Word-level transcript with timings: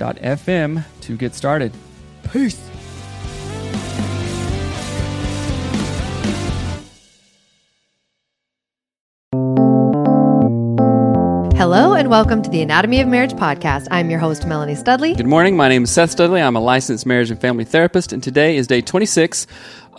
anchor.fm 0.00 0.84
to 1.02 1.16
get 1.16 1.34
started. 1.34 1.72
Peace. 2.32 2.60
Hello, 11.56 11.92
and 11.92 12.08
welcome 12.08 12.42
to 12.42 12.48
the 12.50 12.62
Anatomy 12.62 13.00
of 13.00 13.08
Marriage 13.08 13.32
podcast. 13.32 13.86
I'm 13.90 14.10
your 14.10 14.18
host, 14.18 14.46
Melanie 14.46 14.74
Studley. 14.74 15.14
Good 15.14 15.26
morning. 15.26 15.56
My 15.56 15.68
name 15.68 15.84
is 15.84 15.90
Seth 15.90 16.10
Studley. 16.10 16.40
I'm 16.40 16.56
a 16.56 16.60
licensed 16.60 17.04
marriage 17.04 17.30
and 17.30 17.40
family 17.40 17.64
therapist, 17.64 18.12
and 18.12 18.22
today 18.22 18.56
is 18.56 18.66
day 18.66 18.80
26 18.80 19.46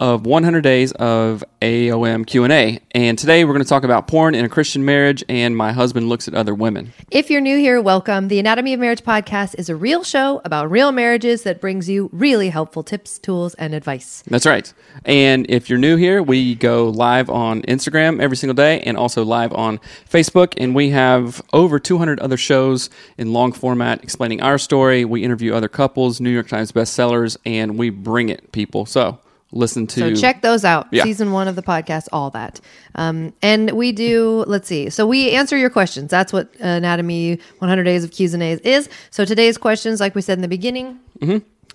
of 0.02 0.26
100 0.26 0.62
days 0.62 0.92
of 0.94 1.44
AOM 1.62 2.26
Q&A. 2.26 2.80
And 2.90 3.20
today 3.20 3.46
we're 3.46 3.54
going 3.54 3.64
to 3.64 3.70
talk 3.70 3.84
about 3.84 4.08
porn 4.08 4.34
in 4.34 4.44
a 4.44 4.50
Christian 4.50 4.84
marriage 4.84 5.24
and 5.30 5.56
my 5.56 5.72
husband 5.74 6.10
looks 6.10 6.28
at 6.28 6.34
other 6.34 6.56
women. 6.56 6.92
If 7.12 7.30
you're 7.30 7.40
new 7.40 7.60
here, 7.60 7.80
welcome. 7.80 8.28
The 8.28 8.40
Anatomy 8.40 8.74
of 8.74 8.80
Marriage 8.80 9.04
podcast 9.04 9.54
is 9.60 9.70
a 9.70 9.76
real 9.76 10.04
show 10.04 10.42
about 10.44 10.72
real 10.72 10.92
marriages 10.92 11.44
that 11.44 11.62
brings 11.62 11.88
you 11.88 12.10
really 12.12 12.50
helpful 12.50 12.82
tips, 12.82 13.20
tools, 13.20 13.54
and 13.54 13.76
advice. 13.76 14.24
That's 14.26 14.48
right. 14.48 14.74
And 15.06 15.46
if 15.50 15.70
you're 15.70 15.78
new 15.78 15.98
here, 15.98 16.24
we 16.24 16.56
go 16.56 16.90
live 16.90 17.30
on 17.30 17.62
Instagram 17.62 18.20
every 18.20 18.38
single 18.38 18.56
day 18.56 18.82
and 18.82 18.98
also 18.98 19.24
live 19.24 19.54
on 19.54 19.78
Facebook. 20.10 20.56
And 20.58 20.73
we 20.73 20.90
have 20.90 21.44
over 21.54 21.78
200 21.78 22.20
other 22.22 22.38
shows 22.38 22.90
in 23.20 23.34
long 23.34 23.52
format 23.52 24.04
explaining 24.04 24.42
our 24.42 24.58
story. 24.58 25.06
We 25.06 25.23
interview 25.23 25.54
other 25.54 25.70
couples, 25.70 26.20
New 26.20 26.32
York 26.32 26.48
Times 26.48 26.72
bestsellers, 26.72 27.38
and 27.45 27.78
we 27.78 27.92
bring 27.92 28.30
it, 28.30 28.52
people. 28.52 28.88
So 28.88 29.20
listen 29.52 29.88
to. 29.88 30.00
So 30.00 30.16
check 30.16 30.42
those 30.42 30.64
out. 30.66 30.88
Yeah. 30.92 31.04
Season 31.04 31.32
one 31.32 31.48
of 31.48 31.56
the 31.56 31.62
podcast, 31.62 32.08
all 32.12 32.30
that. 32.32 32.60
Um, 32.95 33.34
and 33.42 33.72
we 33.72 33.92
do, 33.92 34.44
let's 34.48 34.67
see. 34.67 34.89
So 34.89 35.06
we 35.06 35.32
answer 35.32 35.58
your 35.58 35.70
questions. 35.70 36.10
That's 36.10 36.32
what 36.34 36.54
Anatomy 36.60 37.39
100 37.60 37.84
Days 37.84 38.04
of 38.04 38.11
Q's 38.11 38.34
and 38.34 38.44
A's 38.44 38.60
is. 38.60 38.90
So 39.10 39.26
today's 39.26 39.58
questions, 39.58 40.00
like 40.00 40.16
we 40.16 40.22
said 40.22 40.38
in 40.38 40.42
the 40.42 40.48
beginning, 40.48 41.00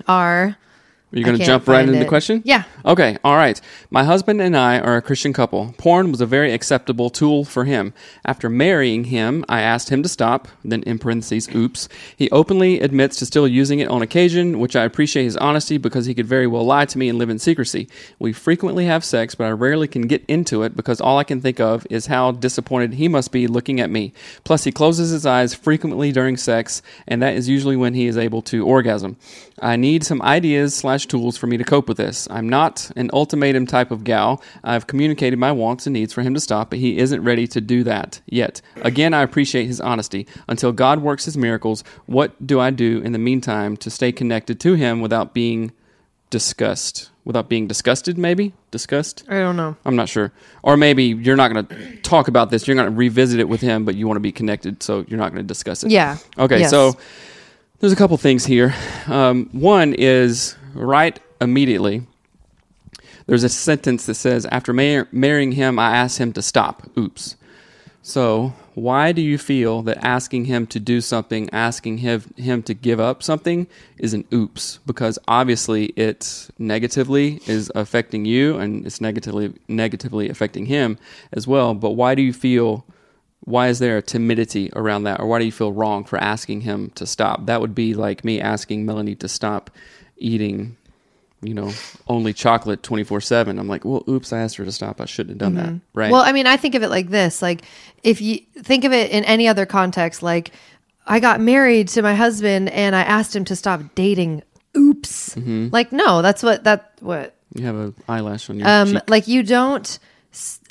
are. 0.09 0.57
Are 1.13 1.19
you 1.19 1.25
going 1.25 1.39
to 1.39 1.45
jump 1.45 1.69
right 1.69 1.87
into 1.87 2.01
the 2.01 2.05
question? 2.05 2.43
Yeah. 2.45 2.65
Okay, 2.85 3.17
all 3.23 3.37
right. 3.37 3.61
My 3.91 4.03
husband 4.03 4.41
and 4.43 4.57
I 4.57 4.81
are 4.81 4.97
a 4.97 5.03
Christian 5.03 5.33
couple. 5.33 5.73
Porn 5.79 6.11
was 6.11 6.21
a 6.21 6.27
very 6.27 6.53
acceptable 6.53 7.11
tool 7.11 7.45
for 7.45 7.65
him. 7.65 7.95
After 8.25 8.49
marrying 8.49 9.05
him, 9.05 9.45
I 9.49 9.61
asked 9.61 9.89
him 9.91 10.03
to 10.03 10.09
stop, 10.09 10.49
then 10.65 10.83
in 10.83 10.99
parentheses, 10.99 11.49
oops. 11.55 11.89
He 12.17 12.29
openly 12.31 12.81
admits 12.81 13.19
to 13.19 13.27
still 13.27 13.47
using 13.47 13.79
it 13.79 13.89
on 13.89 14.03
occasion, 14.03 14.59
which 14.59 14.75
I 14.75 14.83
appreciate 14.83 15.25
his 15.25 15.37
honesty 15.37 15.79
because 15.79 16.07
he 16.07 16.15
could 16.15 16.27
very 16.27 16.49
well 16.49 16.67
lie 16.67 16.87
to 16.87 16.99
me 16.99 17.09
and 17.09 17.19
live 17.19 17.31
in 17.31 17.39
secrecy. 17.39 17.89
We 18.19 18.33
frequently 18.33 18.87
have 18.87 19.05
sex, 19.05 19.37
but 19.37 19.45
I 19.45 19.51
rarely 19.51 19.87
can 19.87 20.09
get 20.09 20.25
into 20.27 20.65
it 20.65 20.77
because 20.77 21.01
all 21.01 21.19
I 21.19 21.25
can 21.25 21.41
think 21.41 21.61
of 21.61 21.87
is 21.89 22.07
how 22.07 22.33
disappointed 22.33 22.95
he 22.95 23.07
must 23.07 23.31
be 23.31 23.47
looking 23.47 23.79
at 23.79 23.91
me. 23.91 24.13
Plus, 24.43 24.65
he 24.65 24.73
closes 24.73 25.11
his 25.11 25.25
eyes 25.25 25.55
frequently 25.55 26.11
during 26.11 26.37
sex, 26.37 26.83
and 27.07 27.23
that 27.23 27.35
is 27.35 27.49
usually 27.49 27.77
when 27.77 27.95
he 27.95 28.07
is 28.07 28.19
able 28.19 28.43
to 28.43 28.67
orgasm. 28.67 29.17
I 29.61 29.77
need 29.77 30.05
some 30.05 30.21
ideas 30.21 30.75
slash 30.75 31.07
tools 31.07 31.37
for 31.39 31.47
me 31.47 31.57
to 31.57 31.65
cope 31.65 31.89
with 31.89 31.97
this. 31.97 32.29
I'm 32.31 32.49
not 32.49 32.91
an 32.95 33.11
ultimatum 33.13 33.67
type 33.67 33.91
of 33.91 34.05
gal. 34.05 34.43
I've 34.63 34.87
communicated 34.87 35.39
my 35.39 35.51
wants 35.53 35.87
and 35.87 35.95
needs 35.95 36.13
for 36.13 36.21
him 36.23 36.35
to 36.35 36.41
stop, 36.41 36.69
but 36.71 36.79
he 36.79 36.99
isn't 36.99 37.23
ready 37.25 37.47
to 37.49 37.61
do 37.63 37.83
that 37.85 38.21
yet. 38.27 38.61
Again, 38.83 39.15
I 39.15 39.23
appreciate 39.23 39.67
his 39.67 39.81
honesty. 39.81 40.27
Until 40.47 40.73
God 40.73 41.01
works 41.01 41.25
his 41.25 41.39
miracles, 41.39 41.85
what 42.05 42.47
do 42.47 42.61
I 42.61 42.71
do 42.71 43.01
in 43.01 43.13
the 43.13 43.19
meantime 43.19 43.77
to 43.79 43.91
stay 43.91 44.13
connected 44.13 44.61
to 44.61 44.75
him 44.75 45.01
without 45.01 45.33
being 45.33 45.73
disgust? 46.31 47.11
Without 47.25 47.49
being 47.49 47.67
disgusted, 47.67 48.17
maybe? 48.19 48.53
Disgust? 48.71 49.25
I 49.29 49.39
don't 49.39 49.57
know. 49.57 49.77
I'm 49.85 49.97
not 49.97 50.09
sure. 50.09 50.33
Or 50.63 50.77
maybe 50.77 51.05
you're 51.05 51.35
not 51.37 51.53
going 51.53 51.67
to 51.67 51.97
talk 52.03 52.29
about 52.29 52.51
this. 52.51 52.69
You're 52.69 52.77
going 52.77 52.91
to 52.91 52.95
revisit 52.97 53.41
it 53.41 53.49
with 53.49 53.61
him, 53.61 53.85
but 53.85 53.97
you 53.97 54.07
want 54.07 54.17
to 54.17 54.21
be 54.21 54.33
connected, 54.33 54.83
so 54.83 55.05
you're 55.09 55.19
not 55.19 55.33
going 55.33 55.43
to 55.43 55.47
discuss 55.47 55.83
it. 55.83 55.91
Yeah. 55.91 56.19
Okay, 56.39 56.61
Yes. 56.61 56.71
so 56.71 56.97
there's 57.81 57.93
a 57.93 57.97
couple 57.97 58.17
things 58.17 58.47
here. 58.47 58.75
Um, 59.07 59.49
one 59.53 59.95
is 59.95 60.57
right 60.75 61.19
immediately. 61.41 62.07
There's 63.27 63.45
a 63.45 63.49
sentence 63.49 64.07
that 64.07 64.15
says, 64.15 64.47
"After 64.47 64.73
mar- 64.73 65.09
marrying 65.13 65.53
him, 65.53 65.79
I 65.79 65.97
asked 65.97 66.19
him 66.19 66.33
to 66.35 66.43
stop." 66.43 66.89
Oops. 66.97 67.37
So 68.03 68.53
why 68.75 69.11
do 69.11 69.21
you 69.21 69.37
feel 69.37 69.83
that 69.83 69.99
asking 70.05 70.45
him 70.45 70.69
to 70.69 70.79
do 70.79 71.01
something, 71.01 71.51
asking 71.53 71.99
him 71.99 72.23
him 72.37 72.63
to 72.63 72.73
give 72.73 73.01
up 73.01 73.21
something, 73.23 73.67
is 73.99 74.15
an 74.15 74.25
oops? 74.33 74.79
Because 74.87 75.19
obviously 75.27 75.87
it 75.97 76.49
negatively 76.57 77.41
is 77.47 77.73
affecting 77.75 78.25
you, 78.25 78.59
and 78.59 78.87
it's 78.87 79.01
negatively 79.01 79.55
negatively 79.67 80.29
affecting 80.29 80.67
him 80.67 80.99
as 81.33 81.49
well. 81.49 81.75
But 81.75 81.93
why 81.93 82.15
do 82.15 82.23
you 82.23 82.33
feel? 82.33 82.85
Why 83.41 83.69
is 83.69 83.79
there 83.79 83.97
a 83.97 84.03
timidity 84.03 84.71
around 84.75 85.05
that 85.05 85.21
or 85.21 85.27
why 85.27 85.39
do 85.39 85.45
you 85.45 85.53
feel 85.53 85.73
wrong 85.73 86.05
for 86.05 86.19
asking 86.19 86.63
him 86.63 86.91
to 86.95 87.07
stop 87.07 87.47
that 87.47 87.61
would 87.61 87.75
be 87.75 87.95
like 87.95 88.25
me 88.25 88.41
asking 88.41 88.85
melanie 88.87 89.15
to 89.15 89.29
stop 89.29 89.71
eating 90.17 90.77
you 91.43 91.53
know 91.55 91.71
only 92.09 92.33
chocolate 92.33 92.83
24-7 92.83 93.59
i'm 93.61 93.69
like 93.69 93.85
well 93.85 94.03
oops 94.09 94.33
i 94.33 94.39
asked 94.39 94.57
her 94.57 94.65
to 94.65 94.73
stop 94.73 95.01
i 95.01 95.05
shouldn't 95.05 95.41
have 95.41 95.53
done 95.53 95.55
that 95.63 95.81
right 95.95 96.11
Well, 96.11 96.23
I 96.23 96.33
mean, 96.33 96.47
I 96.47 96.57
think 96.57 96.75
of 96.75 96.83
it 96.83 96.89
like 96.89 97.11
this: 97.11 97.43
like 97.43 97.63
if 98.03 98.21
you 98.21 98.41
think 98.63 98.85
of 98.85 98.93
it 98.93 99.11
in 99.11 99.23
any 99.25 99.47
other 99.47 99.67
context, 99.67 100.23
like 100.23 100.51
I 101.07 101.21
got 101.21 101.41
married 101.41 101.89
to 101.89 102.03
my 102.03 102.15
husband 102.15 102.69
and 102.71 102.97
I 102.97 103.03
asked 103.03 103.37
him 103.37 103.45
to 103.47 103.55
stop 103.57 103.81
dating. 103.95 104.43
Oops. 104.77 105.35
Mm-hmm. 105.37 105.69
Like 105.73 105.93
no, 105.93 106.23
that's 106.23 106.43
what 106.43 106.65
that 106.65 106.93
what 107.01 107.37
you 107.55 107.65
have 107.65 107.77
an 107.77 107.95
eyelash 108.09 108.49
on 108.51 108.59
your 108.59 108.67
um 108.69 108.93
cheek. 108.95 109.11
like 109.11 109.29
you 109.29 109.43
don't. 109.43 109.99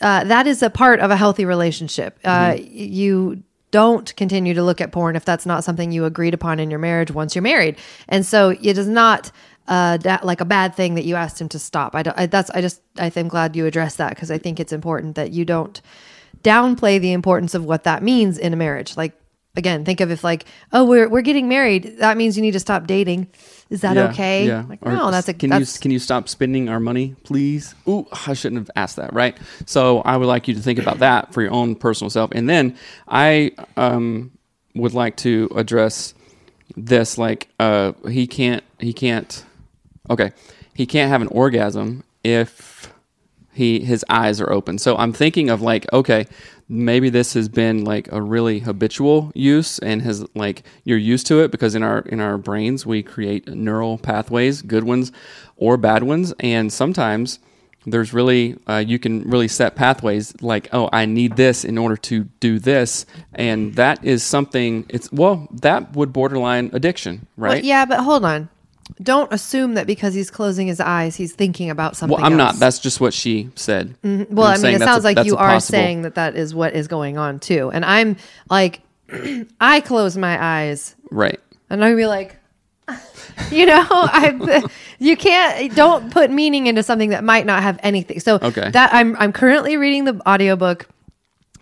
Uh, 0.01 0.23
that 0.25 0.47
is 0.47 0.61
a 0.61 0.69
part 0.69 0.99
of 0.99 1.11
a 1.11 1.15
healthy 1.15 1.45
relationship. 1.45 2.19
Uh, 2.23 2.51
Mm-hmm. 2.53 2.65
you 2.73 3.43
don't 3.71 4.15
continue 4.15 4.53
to 4.53 4.63
look 4.63 4.79
at 4.79 4.91
porn 4.91 5.15
if 5.15 5.25
that's 5.25 5.45
not 5.45 5.63
something 5.63 5.91
you 5.91 6.05
agreed 6.05 6.33
upon 6.33 6.59
in 6.59 6.69
your 6.69 6.79
marriage 6.79 7.11
once 7.11 7.35
you're 7.35 7.41
married, 7.41 7.77
and 8.07 8.25
so 8.25 8.49
it 8.61 8.77
is 8.77 8.87
not. 8.87 9.31
Uh, 9.67 9.97
that, 9.97 10.23
like 10.23 10.41
a 10.41 10.45
bad 10.45 10.75
thing 10.75 10.93
that 10.93 11.05
you 11.05 11.15
asked 11.15 11.41
him 11.41 11.49
to 11.49 11.57
stop. 11.57 11.95
I, 11.95 12.03
don't, 12.03 12.15
I 12.19 12.27
that's 12.27 12.51
I 12.51 12.61
just 12.61 12.83
I 12.99 13.11
am 13.15 13.27
glad 13.27 13.55
you 13.55 13.65
addressed 13.65 13.97
that 13.97 14.11
because 14.11 14.29
I 14.29 14.37
think 14.37 14.59
it's 14.59 14.71
important 14.71 15.15
that 15.15 15.31
you 15.31 15.43
don't 15.43 15.81
downplay 16.43 17.01
the 17.01 17.13
importance 17.13 17.55
of 17.55 17.65
what 17.65 17.83
that 17.83 18.03
means 18.03 18.37
in 18.37 18.53
a 18.53 18.55
marriage. 18.55 18.95
Like 18.95 19.13
again, 19.55 19.83
think 19.83 20.01
of 20.01 20.11
if 20.11 20.23
like, 20.23 20.45
oh, 20.71 20.85
we're 20.85 21.09
we're 21.09 21.23
getting 21.23 21.47
married, 21.49 21.95
that 21.97 22.15
means 22.15 22.35
you 22.37 22.43
need 22.43 22.51
to 22.51 22.59
stop 22.59 22.85
dating. 22.85 23.27
Is 23.69 23.81
that 23.81 23.95
Yeah, 23.95 24.09
okay? 24.09 24.47
Yeah. 24.47 24.65
Like, 24.69 24.79
Or 24.83 24.91
no, 24.91 25.09
that's 25.09 25.27
a 25.27 25.33
can 25.33 25.49
that's, 25.49 25.75
you 25.77 25.81
can 25.81 25.91
you 25.91 25.99
stop 25.99 26.29
spending 26.29 26.69
our 26.69 26.79
money, 26.79 27.15
please? 27.23 27.73
Ooh, 27.87 28.05
I 28.27 28.33
shouldn't 28.33 28.59
have 28.59 28.71
asked 28.75 28.97
that, 28.97 29.13
right? 29.13 29.35
So 29.65 30.01
I 30.01 30.17
would 30.17 30.27
like 30.27 30.47
you 30.47 30.53
to 30.53 30.61
think 30.61 30.77
about 30.77 30.99
that 30.99 31.33
for 31.33 31.41
your 31.41 31.51
own 31.51 31.75
personal 31.75 32.09
self, 32.09 32.31
and 32.33 32.47
then 32.47 32.77
I 33.07 33.51
um, 33.75 34.31
would 34.75 34.93
like 34.93 35.17
to 35.17 35.49
address 35.55 36.13
this. 36.77 37.17
Like, 37.17 37.49
uh, 37.59 37.93
he 38.07 38.27
can't 38.27 38.63
he 38.79 38.93
can't 38.93 39.43
Okay, 40.09 40.31
he 40.73 40.85
can't 40.85 41.09
have 41.09 41.21
an 41.21 41.27
orgasm 41.29 42.03
if 42.23 42.84
he 43.55 43.79
his 43.79 44.05
eyes 44.09 44.39
are 44.41 44.51
open. 44.51 44.77
So 44.77 44.95
I'm 44.97 45.13
thinking 45.13 45.49
of 45.49 45.61
like, 45.61 45.91
okay, 45.93 46.27
maybe 46.67 47.09
this 47.09 47.33
has 47.33 47.47
been 47.49 47.83
like 47.83 48.11
a 48.11 48.21
really 48.21 48.59
habitual 48.59 49.31
use 49.33 49.79
and 49.79 50.01
has 50.01 50.25
like 50.35 50.63
you're 50.83 50.97
used 50.97 51.27
to 51.27 51.41
it 51.41 51.51
because 51.51 51.75
in 51.75 51.83
our 51.83 51.99
in 51.99 52.19
our 52.19 52.37
brains 52.37 52.85
we 52.85 53.01
create 53.01 53.47
neural 53.47 53.97
pathways, 53.97 54.61
good 54.61 54.83
ones 54.83 55.11
or 55.57 55.77
bad 55.77 56.03
ones, 56.03 56.33
and 56.39 56.71
sometimes 56.71 57.39
there's 57.87 58.13
really 58.13 58.57
uh, 58.67 58.83
you 58.85 58.97
can 58.97 59.21
really 59.29 59.47
set 59.47 59.75
pathways 59.75 60.33
like 60.41 60.67
oh 60.73 60.89
i 60.91 61.05
need 61.05 61.35
this 61.35 61.63
in 61.63 61.77
order 61.77 61.95
to 61.95 62.23
do 62.39 62.57
this 62.57 63.05
and 63.35 63.75
that 63.75 64.03
is 64.03 64.23
something 64.23 64.83
it's 64.89 65.11
well 65.11 65.47
that 65.51 65.95
would 65.95 66.11
borderline 66.11 66.71
addiction 66.73 67.27
right 67.37 67.57
Well, 67.57 67.63
yeah, 67.63 67.85
but 67.85 67.99
hold 67.99 68.25
on. 68.25 68.49
Don't 69.01 69.31
assume 69.33 69.73
that 69.73 69.87
because 69.87 70.13
he's 70.13 70.29
closing 70.29 70.67
his 70.67 70.79
eyes, 70.79 71.15
he's 71.15 71.33
thinking 71.33 71.69
about 71.69 71.95
something. 71.97 72.15
well 72.17 72.25
i'm 72.25 72.37
not 72.37 72.55
that's 72.55 72.79
just 72.79 73.01
what 73.01 73.13
she 73.13 73.49
said 73.55 73.95
mm-hmm. 74.03 74.33
Well, 74.33 74.47
I'm 74.47 74.59
I 74.59 74.63
mean, 74.63 74.75
it 74.75 74.79
sounds 74.85 75.03
a- 75.03 75.07
like 75.13 75.25
you 75.25 75.35
are 75.37 75.49
possible- 75.53 75.77
saying 75.77 76.01
that 76.03 76.15
that 76.15 76.35
is 76.35 76.53
what 76.53 76.73
is 76.75 76.87
going 76.87 77.17
on 77.17 77.39
too. 77.39 77.71
And 77.71 77.83
I'm 77.83 78.15
like, 78.49 78.81
I 79.59 79.81
close 79.81 80.15
my 80.17 80.37
eyes 80.41 80.95
right 81.11 81.39
and 81.69 81.83
I'd 81.83 81.95
be 81.95 82.05
like, 82.05 82.37
you 83.51 83.65
know, 83.65 83.85
I 83.89 84.63
you 84.99 85.17
can't 85.17 85.75
don't 85.75 86.11
put 86.11 86.29
meaning 86.31 86.67
into 86.67 86.83
something 86.83 87.09
that 87.09 87.23
might 87.23 87.45
not 87.45 87.63
have 87.63 87.79
anything. 87.83 88.19
So 88.19 88.35
Okay. 88.41 88.69
that 88.71 88.93
I'm 88.93 89.15
I'm 89.17 89.33
currently 89.33 89.77
reading 89.77 90.05
the 90.05 90.21
audiobook 90.29 90.87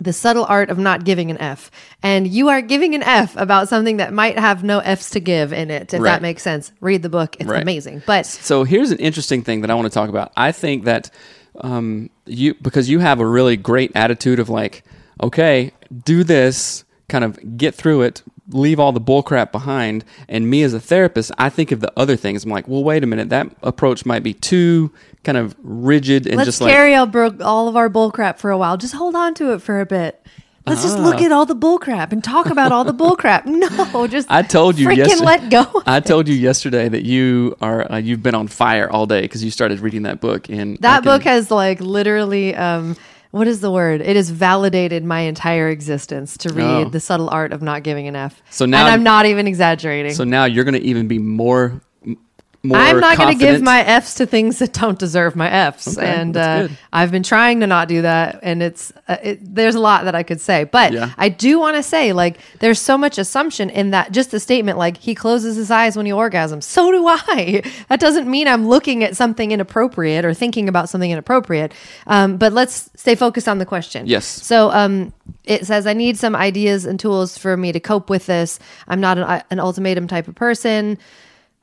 the 0.03 0.13
subtle 0.13 0.45
art 0.50 0.69
of 0.69 0.77
not 0.77 1.05
giving 1.05 1.31
an 1.31 1.38
F. 1.39 1.71
And 2.01 2.27
you 2.27 2.50
are 2.50 2.61
giving 2.61 2.94
an 2.95 3.03
F 3.03 3.35
about 3.38 3.69
something 3.69 3.97
that 3.97 4.13
might 4.13 4.38
have 4.38 4.63
no 4.63 4.79
F's 4.79 5.09
to 5.11 5.19
give 5.19 5.53
in 5.53 5.71
it, 5.71 5.94
if 5.94 6.01
Right. 6.01 6.11
that 6.11 6.21
makes 6.21 6.44
sense. 6.44 6.71
Read 6.81 7.01
the 7.01 7.09
book. 7.09 7.35
It's 7.39 7.50
Right. 7.50 7.61
amazing. 7.61 8.03
But 8.05 8.25
So 8.25 8.63
here's 8.63 8.91
an 8.91 9.00
interesting 9.00 9.41
thing 9.44 9.61
that 9.61 9.71
I 9.71 9.75
want 9.75 9.85
to 9.85 9.94
talk 9.94 10.09
about. 10.09 10.31
I 10.35 10.51
think 10.51 10.83
that 10.85 11.09
um, 11.61 12.09
you 12.25 12.55
because 12.63 12.89
you 12.89 12.97
have 13.00 13.19
a 13.19 13.25
really 13.27 13.55
great 13.55 13.91
attitude 13.94 14.39
of 14.39 14.50
like, 14.50 14.83
okay, 15.21 15.71
do 16.03 16.23
this, 16.23 16.83
kind 17.09 17.23
of 17.23 17.57
get 17.57 17.75
through 17.75 18.01
it, 18.01 18.23
leave 18.50 18.79
all 18.79 18.91
the 18.91 19.00
bullcrap 19.00 19.51
behind. 19.51 20.03
And 20.27 20.50
me 20.50 20.63
as 20.63 20.73
a 20.73 20.79
therapist, 20.79 21.31
I 21.38 21.50
think 21.50 21.71
of 21.71 21.79
the 21.79 21.94
other 21.95 22.15
things. 22.15 22.44
I'm 22.44 22.50
like, 22.50 22.67
well, 22.67 22.83
wait 22.83 23.03
a 23.03 23.07
minute, 23.07 23.29
that 23.29 23.47
approach 23.61 24.03
might 24.03 24.23
be 24.23 24.33
too 24.33 24.91
kind 25.23 25.37
of 25.37 25.55
rigid 25.61 26.27
and 26.27 26.37
let's 26.37 26.47
just 26.47 26.61
like 26.61 26.71
carry 26.71 26.95
all, 26.95 27.05
bro- 27.05 27.37
all 27.41 27.67
of 27.67 27.75
our 27.75 27.89
bullcrap 27.89 28.37
for 28.37 28.51
a 28.51 28.57
while. 28.57 28.77
Just 28.77 28.93
hold 28.93 29.15
on 29.15 29.33
to 29.35 29.53
it 29.53 29.61
for 29.61 29.79
a 29.81 29.85
bit. 29.85 30.19
Let's 30.65 30.81
just 30.81 30.97
look 30.97 31.15
Ah. 31.15 31.25
at 31.25 31.31
all 31.33 31.45
the 31.45 31.57
bullcrap 31.57 32.13
and 32.13 32.23
talk 32.23 32.45
about 32.45 32.71
all 32.71 32.85
the 32.85 32.93
bullcrap. 32.93 33.43
No, 33.93 34.07
just 34.07 34.31
I 34.31 34.43
told 34.43 34.79
you 34.79 34.87
freaking 34.87 34.97
yesterday. 34.97 35.25
let 35.25 35.49
go. 35.49 35.81
I 35.85 35.99
told 35.99 36.29
you 36.29 36.35
yesterday 36.35 36.87
that 36.87 37.03
you 37.03 37.55
are 37.61 37.91
uh, 37.91 37.97
you've 37.97 38.23
been 38.23 38.33
on 38.35 38.47
fire 38.47 38.89
all 38.89 39.05
day 39.05 39.21
because 39.21 39.43
you 39.43 39.51
started 39.51 39.81
reading 39.81 40.03
that 40.03 40.21
book 40.21 40.49
and 40.49 40.77
that 40.79 41.03
can- 41.03 41.03
book 41.03 41.23
has 41.23 41.51
like 41.51 41.81
literally 41.81 42.55
um 42.55 42.95
what 43.31 43.47
is 43.47 43.59
the 43.61 43.71
word 43.71 43.99
it 44.01 44.15
has 44.15 44.29
validated 44.29 45.03
my 45.03 45.21
entire 45.21 45.67
existence 45.67 46.37
to 46.37 46.49
read 46.53 46.63
Oh. 46.87 46.89
the 46.89 46.99
subtle 47.01 47.29
art 47.29 47.51
of 47.51 47.61
not 47.61 47.83
giving 47.83 48.07
an 48.07 48.15
f 48.15 48.41
So 48.49 48.65
now- 48.65 48.85
and 48.85 48.93
i'm 48.93 49.03
not 49.03 49.25
even 49.25 49.47
exaggerating 49.47 50.13
So 50.13 50.23
now 50.23 50.45
you're 50.45 50.63
going 50.63 50.75
to 50.75 50.81
even 50.87 51.07
be 51.09 51.19
more. 51.19 51.81
I'm 52.71 53.00
not 53.01 53.18
going 53.18 53.38
to 53.38 53.39
give 53.45 53.62
my 53.62 53.81
f's 53.83 54.15
to 54.15 54.25
things 54.25 54.60
that 54.60 54.71
don't 54.71 54.98
deserve 54.98 55.36
my 55.36 55.50
f's 55.50 55.98
Okay, 55.98 56.07
and 56.07 56.38
uh, 56.38 56.68
i've 56.94 57.12
been 57.12 57.24
trying 57.24 57.60
to 57.60 57.68
not 57.68 57.89
do 57.89 58.01
that 58.04 58.39
and 58.42 58.63
it's 58.63 58.94
uh, 59.10 59.18
it, 59.21 59.39
there's 59.56 59.75
a 59.75 59.80
lot 59.80 60.06
that 60.06 60.15
i 60.15 60.24
could 60.24 60.39
say 60.39 60.63
but 60.63 60.94
Yeah. 60.94 61.12
i 61.18 61.27
do 61.27 61.60
want 61.60 61.75
to 61.75 61.83
say 61.83 62.13
like 62.13 62.38
there's 62.60 62.80
so 62.80 62.98
much 62.98 63.18
assumption 63.18 63.69
in 63.69 63.92
that 63.92 64.13
just 64.13 64.31
the 64.31 64.39
statement 64.39 64.77
like 64.77 64.95
he 64.95 65.13
closes 65.13 65.57
his 65.57 65.69
eyes 65.69 65.98
when 65.98 66.06
he 66.06 66.13
orgasms 66.13 66.63
so 66.63 66.89
do 66.92 67.06
i 67.07 67.62
that 67.89 68.00
doesn't 68.00 68.30
mean 68.30 68.48
i'm 68.48 68.65
looking 68.68 69.04
at 69.04 69.18
something 69.18 69.51
inappropriate 69.51 70.24
or 70.24 70.33
thinking 70.33 70.69
about 70.69 70.88
something 70.88 71.12
inappropriate 71.12 71.74
um, 72.07 72.38
but 72.38 72.54
let's 72.54 72.89
stay 72.95 73.15
focused 73.15 73.50
on 73.50 73.57
the 73.57 73.65
question 73.65 74.07
Yes. 74.07 74.25
so 74.25 74.71
um, 74.71 75.12
it 75.44 75.65
says, 75.68 75.86
I 75.86 75.92
need 75.94 76.18
some 76.18 76.36
ideas 76.38 76.86
and 76.86 76.98
tools 76.98 77.38
for 77.38 77.57
me 77.57 77.74
to 77.74 77.80
cope 77.81 78.10
with 78.10 78.27
this. 78.27 78.60
I'm 78.88 79.01
not 79.01 79.18
an, 79.18 79.44
an 79.51 79.60
ultimatum 79.60 80.07
type 80.07 80.30
of 80.30 80.36
person. 80.36 80.98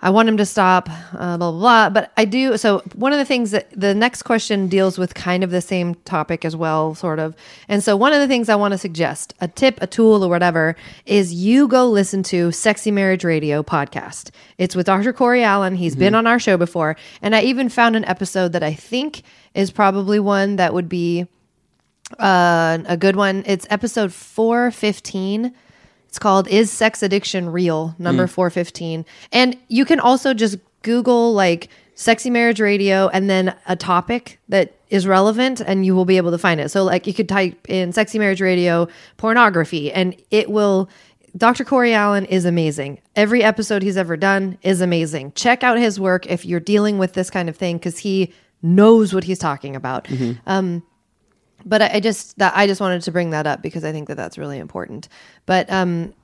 I 0.03 0.11
want 0.11 0.29
him 0.29 0.37
to 0.39 0.47
stop, 0.47 0.89
uh, 1.13 1.37
blah, 1.37 1.51
blah, 1.51 1.51
blah. 1.53 1.91
But 1.91 2.13
I 2.17 2.25
do. 2.25 2.57
So, 2.57 2.81
one 2.95 3.13
of 3.13 3.19
the 3.19 3.25
things 3.25 3.51
that 3.51 3.69
the 3.79 3.95
next 3.95 4.23
question 4.23 4.69
deals 4.69 4.99
with 4.99 5.15
kind 5.15 5.45
of 5.45 5.51
the 5.51 5.61
same 5.61 5.95
topic 6.07 6.45
as 6.45 6.57
well, 6.57 6.95
sort 6.95 7.19
of. 7.19 7.37
And 7.69 7.85
so, 7.85 7.97
one 7.97 8.13
of 8.13 8.21
the 8.21 8.29
things 8.29 8.49
I 8.49 8.55
want 8.55 8.73
to 8.73 8.79
suggest, 8.79 9.35
a 9.41 9.49
tip, 9.49 9.79
a 9.83 9.87
tool, 9.87 10.25
or 10.25 10.29
whatever, 10.29 10.75
is 11.05 11.35
you 11.35 11.69
go 11.69 11.89
listen 11.89 12.23
to 12.25 12.51
Sexy 12.51 12.91
Marriage 12.91 13.25
Radio 13.25 13.63
podcast. 13.63 14.31
It's 14.57 14.75
with 14.75 14.87
Dr. 14.87 15.13
Corey 15.13 15.43
Allen. 15.43 15.75
He's 15.75 15.97
been 15.97 16.15
on 16.15 16.27
our 16.27 16.39
show 16.39 16.57
before. 16.57 16.97
And 17.21 17.35
I 17.35 17.43
even 17.43 17.69
found 17.69 17.97
an 17.97 18.05
episode 18.07 18.53
that 18.53 18.63
I 18.63 18.73
think 18.73 19.23
is 19.55 19.71
probably 19.71 20.19
one 20.19 20.57
that 20.57 20.73
would 20.73 20.89
be 20.89 21.27
uh, 22.19 22.79
a 22.87 22.97
good 22.97 23.17
one. 23.17 23.43
It's 23.47 23.67
episode 23.71 24.13
415. 24.13 25.55
It's 26.11 26.19
called 26.19 26.49
Is 26.49 26.73
Sex 26.73 27.05
Addiction 27.05 27.51
Real? 27.51 27.95
Number 27.97 28.27
mm. 28.27 28.31
415. 28.31 29.07
And 29.31 29.57
you 29.69 29.85
can 29.85 30.01
also 30.01 30.35
just 30.35 30.59
Google 30.83 31.33
like 31.33 31.69
sexy 31.95 32.31
marriage 32.31 32.61
radio 32.61 33.07
and 33.11 33.31
then 33.31 33.55
a 33.69 33.77
topic 33.77 34.41
that 34.49 34.75
is 34.89 35.07
relevant 35.07 35.61
and 35.61 35.87
you 35.87 35.95
will 35.95 36.05
be 36.05 36.17
able 36.17 36.33
to 36.33 36.39
find 36.39 36.61
it. 36.61 36.71
So 36.71 36.83
like 36.83 37.07
you 37.07 37.15
could 37.15 37.29
type 37.29 37.71
in 37.71 37.93
sexy 37.93 38.19
marriage 38.19 38.41
radio 38.41 38.89
pornography 39.19 39.93
and 39.93 40.21
it 40.33 40.51
will 40.51 40.91
Dr. 41.37 41.63
Corey 41.63 41.95
Allen 41.95 42.25
is 42.25 42.45
amazing. 42.45 43.01
Every 43.15 43.45
episode 43.45 43.85
he's 43.85 43.97
ever 43.97 44.17
done 44.17 44.59
is 44.63 44.81
amazing. 44.81 45.31
Check 45.37 45.63
out 45.63 45.79
his 45.79 46.01
work 46.01 46.27
if 46.27 46.45
you're 46.45 46.59
dealing 46.59 46.99
with 46.99 47.13
this 47.13 47.31
kind 47.31 47.49
of 47.49 47.57
thing 47.57 47.79
because 47.79 47.99
he 47.99 48.35
knows 48.63 49.15
what 49.15 49.23
he's 49.23 49.39
talking 49.39 49.77
about 49.77 50.07
mm-hmm. 50.07 50.33
um, 50.49 50.83
but 51.65 51.83
I, 51.83 51.91
I 51.95 52.01
just 52.01 52.39
that 52.39 52.53
I 52.57 52.67
just 52.67 52.81
wanted 52.81 53.03
to 53.03 53.13
bring 53.13 53.31
that 53.31 53.47
up 53.47 53.63
because 53.63 53.85
I 53.85 53.93
think 53.93 54.09
that 54.09 54.17
that's 54.17 54.39
really 54.39 54.59
important. 54.59 55.09
But 55.47 55.71
um, 55.71 56.15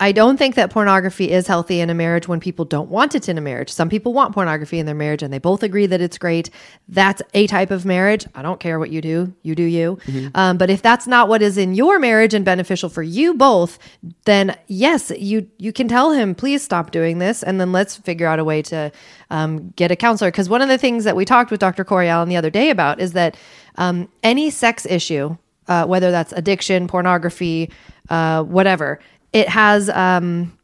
I 0.00 0.10
don't 0.10 0.36
think 0.36 0.56
that 0.56 0.70
pornography 0.70 1.30
is 1.30 1.46
healthy 1.46 1.78
in 1.78 1.88
a 1.88 1.94
marriage 1.94 2.26
when 2.26 2.40
people 2.40 2.64
don't 2.64 2.90
want 2.90 3.14
it 3.14 3.28
in 3.28 3.38
a 3.38 3.40
marriage. 3.40 3.70
Some 3.70 3.88
people 3.88 4.12
want 4.12 4.34
pornography 4.34 4.80
in 4.80 4.86
their 4.86 4.94
marriage 4.94 5.22
and 5.22 5.32
they 5.32 5.38
both 5.38 5.62
agree 5.62 5.86
that 5.86 6.00
it's 6.00 6.18
great. 6.18 6.50
That's 6.88 7.22
a 7.32 7.46
type 7.46 7.70
of 7.70 7.84
marriage. 7.84 8.26
I 8.34 8.42
don't 8.42 8.58
care 8.58 8.80
what 8.80 8.90
you 8.90 9.00
do, 9.00 9.32
you 9.42 9.54
do 9.54 9.62
you. 9.62 9.98
Um, 10.34 10.58
but 10.58 10.68
if 10.68 10.82
that's 10.82 11.06
not 11.06 11.28
what 11.28 11.42
is 11.42 11.56
in 11.56 11.74
your 11.74 12.00
marriage 12.00 12.34
and 12.34 12.44
beneficial 12.44 12.88
for 12.88 13.04
you 13.04 13.34
both, 13.34 13.78
then 14.24 14.56
yes, 14.66 15.12
you 15.16 15.48
you 15.58 15.72
can 15.72 15.86
tell 15.86 16.10
him, 16.10 16.34
please 16.34 16.62
stop 16.62 16.90
doing 16.90 17.18
this, 17.18 17.44
and 17.44 17.60
then 17.60 17.70
let's 17.70 17.96
figure 17.96 18.26
out 18.26 18.40
a 18.40 18.44
way 18.44 18.62
to 18.62 18.90
um, 19.30 19.70
get 19.76 19.92
a 19.92 19.96
counselor. 19.96 20.30
Because 20.30 20.48
one 20.48 20.60
of 20.60 20.68
the 20.68 20.78
things 20.78 21.04
that 21.04 21.14
we 21.14 21.24
talked 21.24 21.52
with 21.52 21.60
Dr. 21.60 21.84
Corey 21.84 22.08
Allen 22.08 22.28
the 22.28 22.36
other 22.36 22.50
day 22.50 22.70
about 22.70 23.00
is 23.00 23.12
that 23.12 23.36
um, 23.76 24.08
any 24.22 24.50
sex 24.50 24.86
issue, 24.86 25.36
uh, 25.68 25.86
whether 25.86 26.10
that's 26.10 26.32
addiction, 26.32 26.86
pornography, 26.86 27.70
uh, 28.10 28.42
whatever, 28.42 29.00
it 29.32 29.48
has 29.48 29.90
um, 29.90 30.56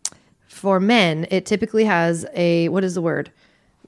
for 0.47 0.81
men. 0.81 1.27
It 1.31 1.47
typically 1.47 1.85
has 1.85 2.27
a 2.35 2.69
what 2.69 2.85
is 2.85 2.95
the 2.95 3.03
word? 3.03 3.31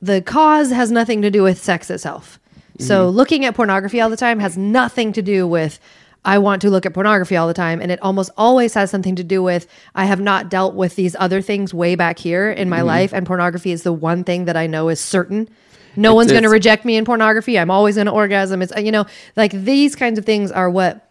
The 0.00 0.20
cause 0.22 0.70
has 0.70 0.90
nothing 0.90 1.22
to 1.22 1.30
do 1.30 1.42
with 1.42 1.62
sex 1.62 1.90
itself. 1.90 2.40
So 2.78 3.08
looking 3.08 3.44
at 3.44 3.54
pornography 3.54 4.00
all 4.00 4.10
the 4.10 4.16
time 4.16 4.40
has 4.40 4.56
nothing 4.56 5.12
to 5.12 5.22
do 5.22 5.46
with. 5.46 5.78
I 6.24 6.38
want 6.38 6.62
to 6.62 6.70
look 6.70 6.86
at 6.86 6.94
pornography 6.94 7.36
all 7.36 7.48
the 7.48 7.54
time. 7.54 7.80
And 7.80 7.90
it 7.90 8.00
almost 8.00 8.30
always 8.36 8.74
has 8.74 8.90
something 8.90 9.16
to 9.16 9.24
do 9.24 9.42
with 9.42 9.66
I 9.94 10.04
have 10.04 10.20
not 10.20 10.48
dealt 10.48 10.74
with 10.74 10.94
these 10.96 11.16
other 11.18 11.42
things 11.42 11.74
way 11.74 11.94
back 11.94 12.18
here 12.18 12.50
in 12.50 12.68
my 12.68 12.80
life. 12.82 13.12
And 13.12 13.26
pornography 13.26 13.72
is 13.72 13.82
the 13.82 13.92
one 13.92 14.24
thing 14.24 14.44
that 14.44 14.56
I 14.56 14.66
know 14.66 14.88
is 14.88 15.00
certain. 15.00 15.48
No 15.96 16.14
one's 16.14 16.30
going 16.30 16.44
to 16.44 16.48
reject 16.48 16.84
me 16.84 16.96
in 16.96 17.04
pornography. 17.04 17.58
I'm 17.58 17.70
always 17.70 17.94
going 17.96 18.06
to 18.06 18.12
orgasm. 18.12 18.62
It's, 18.62 18.72
you 18.76 18.92
know, 18.92 19.04
like 19.36 19.52
these 19.52 19.94
kinds 19.96 20.18
of 20.18 20.24
things 20.24 20.50
are 20.52 20.68
what 20.70 21.08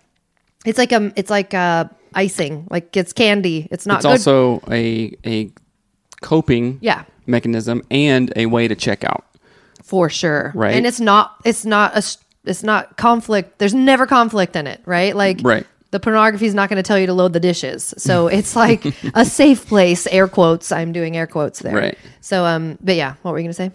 it's 0.65 0.77
like, 0.77 0.91
um, 0.93 1.11
it's 1.15 1.29
like, 1.29 1.53
uh, 1.53 1.85
icing, 2.13 2.67
like 2.69 2.95
it's 2.97 3.13
candy. 3.13 3.67
It's 3.71 3.85
not 3.85 3.97
It's 3.97 4.05
good. 4.05 4.11
also 4.11 4.61
a 4.69 5.15
a 5.25 5.50
coping 6.21 6.77
Yeah. 6.81 7.03
mechanism 7.25 7.81
and 7.89 8.31
a 8.35 8.45
way 8.47 8.67
to 8.67 8.75
check 8.75 9.03
out. 9.03 9.25
for 9.83 10.09
sure 10.09 10.51
Right. 10.55 10.75
and 10.75 10.85
it's 10.85 11.00
not 11.01 11.35
it's 11.43 11.65
not 11.65 11.97
a 11.97 12.03
it's 12.45 12.63
not 12.63 12.95
conflict 12.95 13.59
there's 13.59 13.73
never 13.73 14.05
conflict 14.07 14.55
in 14.55 14.65
it 14.67 14.79
right 14.85 15.13
like 15.15 15.39
Right. 15.43 15.65
the 15.91 16.00
pornography 16.00 16.45
is 16.45 16.53
not 16.53 16.69
going 16.69 16.77
to 16.81 16.83
tell 16.88 16.97
you 16.97 17.07
to 17.07 17.13
load 17.13 17.33
the 17.33 17.39
dishes 17.41 17.93
so 17.97 18.27
it's 18.38 18.55
like 18.55 18.85
a 19.15 19.25
safe 19.25 19.65
place 19.67 20.07
air 20.07 20.27
quotes 20.29 20.71
i'm 20.71 20.91
doing 20.93 21.17
air 21.17 21.27
quotes 21.27 21.59
there 21.59 21.75
Right. 21.75 21.97
so 22.21 22.45
um 22.45 22.77
but 22.81 22.95
yeah 22.95 23.15
what 23.23 23.31
were 23.33 23.39
you 23.39 23.43
going 23.43 23.51
to 23.51 23.53
say 23.53 23.71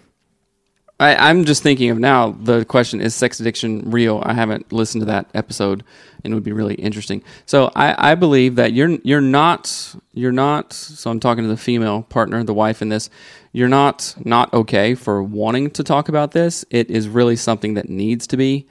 I, 0.99 1.15
I'm 1.29 1.45
just 1.45 1.63
thinking 1.63 1.91
of 1.91 1.99
now. 1.99 2.31
The 2.31 2.65
question 2.65 3.01
is 3.01 3.15
sex 3.15 3.39
addiction 3.39 3.91
real? 3.91 4.23
I 4.25 4.33
haven't 4.33 4.73
listened 4.73 5.03
to 5.03 5.07
that 5.07 5.29
episode, 5.35 5.85
and 6.25 6.33
it 6.33 6.35
would 6.35 6.43
be 6.43 6.53
really 6.53 6.75
interesting. 6.75 7.23
So 7.45 7.71
I, 7.77 8.13
I 8.13 8.15
believe 8.15 8.57
that 8.57 8.73
you're 8.73 8.91
you're 9.03 9.21
not 9.21 9.95
you're 10.15 10.33
not. 10.33 10.73
So 10.73 11.11
I'm 11.11 11.21
talking 11.21 11.45
to 11.45 11.49
the 11.49 11.57
female 11.59 12.03
partner, 12.03 12.43
the 12.45 12.55
wife 12.55 12.81
in 12.81 12.89
this. 12.89 13.11
You're 13.53 13.69
not 13.69 14.15
not 14.25 14.53
okay 14.55 14.95
for 14.95 15.23
wanting 15.23 15.71
to 15.73 15.85
talk 15.85 16.09
about 16.09 16.33
this. 16.33 16.65
It 16.71 16.91
is 16.91 17.09
really 17.09 17.37
something 17.37 17.75
that 17.75 17.91
needs 17.91 18.27
to 18.29 18.39
be 18.39 18.67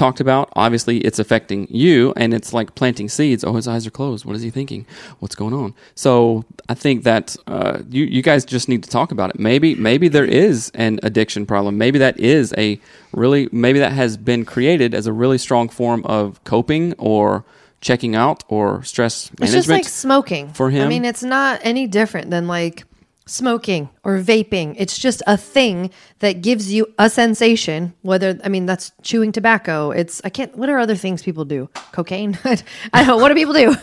talked 0.00 0.20
about. 0.20 0.50
Obviously, 0.56 0.98
it's 0.98 1.18
affecting 1.18 1.68
you, 1.70 2.12
and 2.16 2.34
it's 2.34 2.52
like 2.52 2.74
planting 2.74 3.08
seeds. 3.08 3.44
Oh, 3.44 3.54
his 3.54 3.68
eyes 3.68 3.86
are 3.86 3.90
closed. 3.90 4.24
What 4.24 4.34
is 4.34 4.42
he 4.42 4.50
thinking? 4.50 4.86
What's 5.20 5.34
going 5.34 5.54
on? 5.54 5.74
So 5.94 6.44
I 6.68 6.74
think 6.74 7.04
that 7.04 7.36
uh, 7.46 7.82
you 7.88 8.04
you 8.04 8.22
guys 8.22 8.44
just 8.44 8.68
need 8.68 8.82
to 8.82 8.90
talk 8.90 9.12
about 9.12 9.30
it. 9.30 9.38
Maybe 9.38 9.74
maybe 9.74 10.08
there 10.08 10.24
is 10.24 10.72
an 10.74 10.98
addiction 11.02 11.46
problem. 11.46 11.78
Maybe 11.78 11.98
that 11.98 12.18
is 12.18 12.54
a 12.56 12.80
really 13.12 13.48
maybe 13.52 13.78
that 13.78 13.92
has 13.92 14.16
been 14.16 14.44
created 14.44 14.94
as 14.94 15.06
a 15.06 15.12
really 15.12 15.38
strong 15.38 15.68
form 15.68 16.04
of 16.06 16.42
coping 16.44 16.94
or 16.98 17.44
checking 17.80 18.14
out 18.14 18.44
or 18.48 18.82
stress 18.82 19.30
It's 19.32 19.40
management. 19.40 19.58
just 19.58 19.68
like 19.68 19.84
smoking 19.88 20.52
for 20.52 20.70
him. 20.70 20.82
I 20.84 20.88
mean, 20.88 21.04
it's 21.04 21.22
not 21.22 21.60
any 21.62 21.86
different 21.86 22.30
than 22.30 22.46
like 22.46 22.84
smoking 23.30 23.88
or 24.04 24.18
vaping. 24.18 24.74
It's 24.78 24.98
just 24.98 25.22
a 25.26 25.36
thing 25.36 25.90
that 26.18 26.42
gives 26.42 26.72
you 26.72 26.86
a 26.98 27.08
sensation. 27.08 27.94
Whether 28.02 28.38
I 28.44 28.48
mean 28.48 28.66
that's 28.66 28.92
chewing 29.02 29.32
tobacco. 29.32 29.90
It's 29.92 30.20
I 30.24 30.30
can't. 30.30 30.54
What 30.56 30.68
are 30.68 30.78
other 30.78 30.96
things 30.96 31.22
people 31.22 31.44
do? 31.44 31.68
Cocaine. 31.92 32.38
I 32.44 32.56
don't. 32.94 33.06
know. 33.06 33.16
What 33.16 33.28
do 33.28 33.34
people 33.34 33.54
do? 33.54 33.74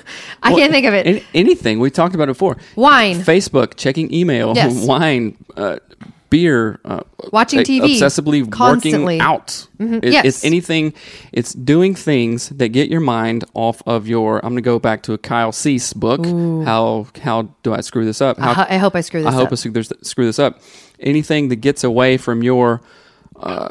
I 0.44 0.54
can't 0.54 0.72
think 0.72 0.86
of 0.86 0.94
it. 0.94 1.08
An- 1.08 1.22
anything 1.34 1.80
we 1.80 1.90
talked 1.90 2.16
about 2.16 2.26
it 2.26 2.38
before. 2.38 2.58
Wine. 2.76 3.18
Facebook, 3.18 3.76
checking 3.78 4.14
email, 4.14 4.54
Yes. 4.56 4.86
wine, 4.86 5.38
uh, 5.56 5.78
beer, 6.30 6.80
uh, 6.86 7.02
Watching 7.32 7.60
TV 7.62 7.82
obsessively 8.00 8.50
constantly. 8.52 9.18
Mm-hmm. 9.20 9.26
working 9.80 10.00
out. 10.00 10.04
It- 10.04 10.14
Yes. 10.14 10.26
It's 10.26 10.46
anything. 10.46 10.94
It's 11.32 11.54
doing 11.54 11.96
things 11.96 12.50
that 12.50 12.70
get 12.70 12.90
your 12.90 13.00
mind 13.02 13.46
off 13.54 13.82
of 13.86 14.08
your. 14.08 14.38
I'm 14.38 14.52
going 14.52 14.56
to 14.58 14.62
go 14.62 14.80
back 14.80 15.04
to 15.04 15.14
a 15.14 15.18
Kyle 15.18 15.52
Cease 15.52 15.94
book. 15.94 16.26
How 16.26 17.08
how 17.24 17.50
do 17.64 17.74
I 17.74 17.82
screw 17.82 18.06
this 18.06 18.22
up? 18.22 18.38
How, 18.38 18.50
I 18.52 18.54
ho- 18.54 18.66
I 18.70 18.78
hope 18.78 18.96
I 18.96 19.02
screw 19.02 19.22
this 19.24 19.30
I 19.32 19.34
hope 19.36 19.48
up. 19.48 19.54
I 19.54 19.56
screw 19.56 19.72
this, 19.72 19.92
screw 20.04 20.26
this 20.26 20.40
up. 20.40 20.60
Anything 21.00 21.50
that 21.50 21.58
gets 21.58 21.84
away 21.84 22.18
from 22.18 22.42
your 22.44 22.82
uh, 23.40 23.70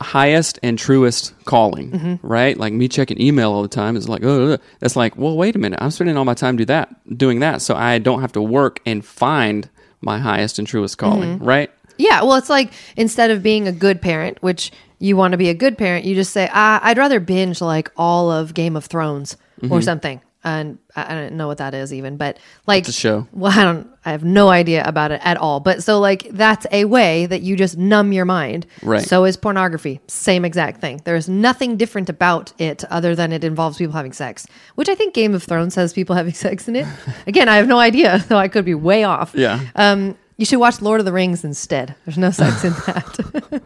highest 0.00 0.58
and 0.62 0.78
truest 0.78 1.34
calling, 1.44 1.90
Mm-hmm. 1.90 2.26
right? 2.26 2.56
Like 2.56 2.72
me 2.72 2.88
checking 2.88 3.20
email 3.20 3.52
all 3.52 3.62
the 3.62 3.68
time 3.68 3.96
is 3.96 4.08
like, 4.08 4.22
oh, 4.24 4.56
that's 4.78 4.96
like, 4.96 5.16
well, 5.16 5.36
wait 5.36 5.56
a 5.56 5.58
minute, 5.58 5.78
I'm 5.82 5.90
spending 5.90 6.16
all 6.16 6.24
my 6.24 6.34
time 6.34 6.56
do 6.56 6.64
that, 6.66 6.88
doing 7.18 7.40
that, 7.40 7.60
so 7.62 7.74
I 7.74 7.98
don't 7.98 8.20
have 8.20 8.32
to 8.32 8.42
work 8.42 8.80
and 8.86 9.04
find 9.04 9.68
my 10.00 10.18
highest 10.18 10.58
and 10.58 10.66
truest 10.66 10.96
calling, 10.96 11.36
Mm-hmm. 11.36 11.44
right? 11.44 11.70
Yeah, 12.00 12.22
well, 12.22 12.36
it's 12.36 12.50
like 12.50 12.72
instead 12.96 13.30
of 13.30 13.42
being 13.42 13.68
a 13.68 13.72
good 13.72 14.00
parent, 14.00 14.38
which 14.42 14.72
you 14.98 15.16
want 15.16 15.32
to 15.32 15.38
be 15.38 15.48
a 15.48 15.54
good 15.54 15.76
parent, 15.78 16.04
you 16.04 16.14
just 16.14 16.32
say, 16.32 16.48
ah, 16.52 16.80
I'd 16.82 16.98
rather 16.98 17.20
binge 17.20 17.60
like 17.60 17.90
all 17.96 18.30
of 18.30 18.54
Game 18.54 18.76
of 18.76 18.86
Thrones 18.86 19.36
Mm-hmm. 19.62 19.72
or 19.74 19.82
something. 19.82 20.20
And 20.42 20.78
I 20.96 21.12
I 21.12 21.14
don't 21.14 21.34
know 21.34 21.46
what 21.46 21.58
that 21.58 21.74
is 21.74 21.92
even, 21.92 22.16
but 22.16 22.38
like 22.66 22.88
a 22.88 22.92
show. 22.92 23.28
Well, 23.30 23.52
I 23.52 23.62
don't. 23.62 23.90
I 24.06 24.12
have 24.12 24.24
no 24.24 24.48
idea 24.48 24.82
about 24.86 25.12
it 25.12 25.20
at 25.22 25.36
all. 25.36 25.60
But 25.60 25.82
so 25.82 26.00
like 26.00 26.26
that's 26.30 26.66
a 26.72 26.86
way 26.86 27.26
that 27.26 27.42
you 27.42 27.56
just 27.56 27.76
numb 27.76 28.14
your 28.14 28.24
mind. 28.24 28.64
Right. 28.82 29.02
So 29.06 29.26
is 29.26 29.36
pornography. 29.36 30.00
Same 30.06 30.46
exact 30.46 30.80
thing. 30.80 31.02
There's 31.04 31.28
nothing 31.28 31.76
different 31.76 32.08
about 32.08 32.54
it 32.58 32.82
other 32.84 33.14
than 33.14 33.32
it 33.32 33.44
involves 33.44 33.76
people 33.76 33.92
having 33.92 34.14
sex, 34.14 34.46
which 34.76 34.88
I 34.88 34.94
think 34.94 35.12
Game 35.12 35.34
of 35.34 35.42
Thrones 35.42 35.74
has 35.74 35.92
people 35.92 36.16
having 36.20 36.32
sex 36.32 36.66
in 36.68 36.76
it. 36.76 36.86
Again, 37.26 37.50
I 37.50 37.56
have 37.56 37.68
no 37.68 37.78
idea, 37.78 38.20
so 38.26 38.38
I 38.38 38.48
could 38.48 38.64
be 38.64 38.74
way 38.74 39.04
off. 39.04 39.34
Yeah. 39.34 39.60
Um, 39.76 40.16
you 40.40 40.46
should 40.46 40.58
watch 40.58 40.80
Lord 40.80 41.00
of 41.00 41.04
the 41.04 41.12
Rings 41.12 41.44
instead. 41.44 41.94
There's 42.06 42.16
no 42.16 42.30
sex 42.30 42.64
in 42.64 42.72
that. 42.72 43.60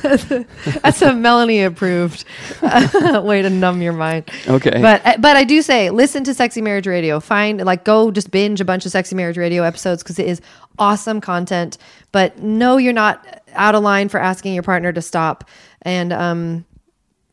that's, 0.00 0.30
a, 0.30 0.46
that's 0.78 1.02
a 1.02 1.12
Melanie 1.12 1.64
approved 1.64 2.24
uh, 2.62 3.20
way 3.24 3.42
to 3.42 3.50
numb 3.50 3.82
your 3.82 3.94
mind. 3.94 4.30
Okay. 4.46 4.80
But 4.80 5.04
uh, 5.04 5.16
but 5.18 5.36
I 5.36 5.42
do 5.42 5.60
say 5.60 5.90
listen 5.90 6.22
to 6.22 6.32
Sexy 6.32 6.62
Marriage 6.62 6.86
Radio. 6.86 7.18
Find 7.18 7.64
like 7.64 7.82
go 7.84 8.12
just 8.12 8.30
binge 8.30 8.60
a 8.60 8.64
bunch 8.64 8.86
of 8.86 8.92
Sexy 8.92 9.16
Marriage 9.16 9.36
Radio 9.36 9.64
episodes 9.64 10.04
because 10.04 10.20
it 10.20 10.28
is 10.28 10.40
awesome 10.78 11.20
content. 11.20 11.78
But 12.12 12.38
no, 12.38 12.76
you're 12.76 12.92
not 12.92 13.42
out 13.54 13.74
of 13.74 13.82
line 13.82 14.08
for 14.08 14.20
asking 14.20 14.54
your 14.54 14.62
partner 14.62 14.92
to 14.92 15.02
stop. 15.02 15.50
And 15.82 16.12
um, 16.12 16.64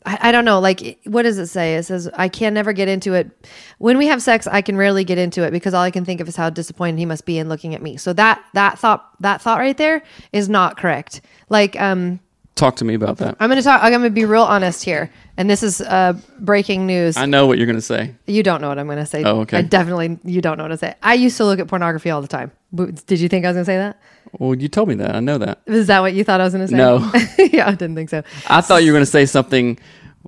I, 0.04 0.32
don't 0.32 0.44
know, 0.44 0.58
like, 0.58 0.98
what 1.04 1.22
does 1.22 1.38
it 1.38 1.46
say? 1.46 1.76
It 1.76 1.84
says, 1.84 2.08
I 2.14 2.28
can 2.28 2.54
never 2.54 2.72
get 2.72 2.88
into 2.88 3.14
it. 3.14 3.30
When 3.78 3.98
we 3.98 4.06
have 4.06 4.22
sex, 4.22 4.46
I 4.46 4.62
can 4.62 4.76
rarely 4.76 5.04
get 5.04 5.18
into 5.18 5.44
it 5.44 5.50
because 5.50 5.74
all 5.74 5.82
I 5.82 5.90
can 5.90 6.04
think 6.04 6.20
of 6.20 6.28
is 6.28 6.36
how 6.36 6.50
disappointed 6.50 6.98
he 6.98 7.06
must 7.06 7.24
be 7.24 7.38
in 7.38 7.48
looking 7.48 7.74
at 7.74 7.82
me. 7.82 7.96
So 7.96 8.12
that, 8.14 8.42
that 8.54 8.78
thought, 8.78 9.10
that 9.20 9.40
thought 9.42 9.58
right 9.58 9.76
there 9.76 10.02
is 10.32 10.48
not 10.48 10.76
correct. 10.76 11.20
Like, 11.48 11.80
um, 11.80 12.20
Talk 12.54 12.76
to 12.76 12.84
me 12.84 12.94
about 12.94 13.16
that. 13.18 13.36
I'm 13.40 13.48
going 13.48 13.56
to 13.60 13.64
talk, 13.64 13.82
I'm 13.82 13.90
going 13.90 14.02
to 14.02 14.10
be 14.10 14.24
real 14.24 14.42
honest 14.42 14.84
here. 14.84 15.10
And 15.38 15.48
this 15.48 15.62
is, 15.62 15.80
uh, 15.80 16.12
breaking 16.38 16.86
news. 16.86 17.16
I 17.16 17.24
know 17.26 17.46
what 17.46 17.56
you're 17.56 17.66
going 17.66 17.76
to 17.78 17.82
say. 17.82 18.14
you 18.26 18.42
don't 18.42 18.60
know 18.60 18.68
what 18.68 18.78
I'm 18.78 18.86
going 18.86 18.98
to 18.98 19.06
say. 19.06 19.24
Oh, 19.24 19.40
okay. 19.40 19.58
I 19.58 19.62
definitely, 19.62 20.18
you 20.24 20.40
don't 20.42 20.58
know 20.58 20.64
what 20.64 20.68
to 20.68 20.76
say. 20.76 20.94
I 21.02 21.14
used 21.14 21.38
to 21.38 21.44
look 21.46 21.58
at 21.58 21.68
pornography 21.68 22.10
all 22.10 22.20
the 22.20 22.28
time. 22.28 22.52
Did 22.74 23.20
you 23.20 23.28
think 23.28 23.46
I 23.46 23.48
was 23.48 23.54
going 23.54 23.64
to 23.64 23.70
say 23.70 23.78
that? 23.78 23.98
Well, 24.38 24.54
you 24.54 24.68
told 24.68 24.88
me 24.88 24.94
that. 24.96 25.14
I 25.14 25.20
know 25.20 25.38
that. 25.38 25.62
Is 25.66 25.86
that 25.88 26.00
what 26.00 26.14
you 26.14 26.24
thought 26.24 26.40
I 26.40 26.44
was 26.44 26.52
going 26.54 26.66
to 26.66 26.70
say? 26.70 26.76
No. 26.76 27.10
yeah, 27.52 27.68
I 27.68 27.72
didn't 27.72 27.94
think 27.96 28.10
so. 28.10 28.22
I 28.48 28.60
thought 28.60 28.82
you 28.84 28.92
were 28.92 28.96
going 28.96 29.04
to 29.04 29.10
say 29.10 29.26
something 29.26 29.78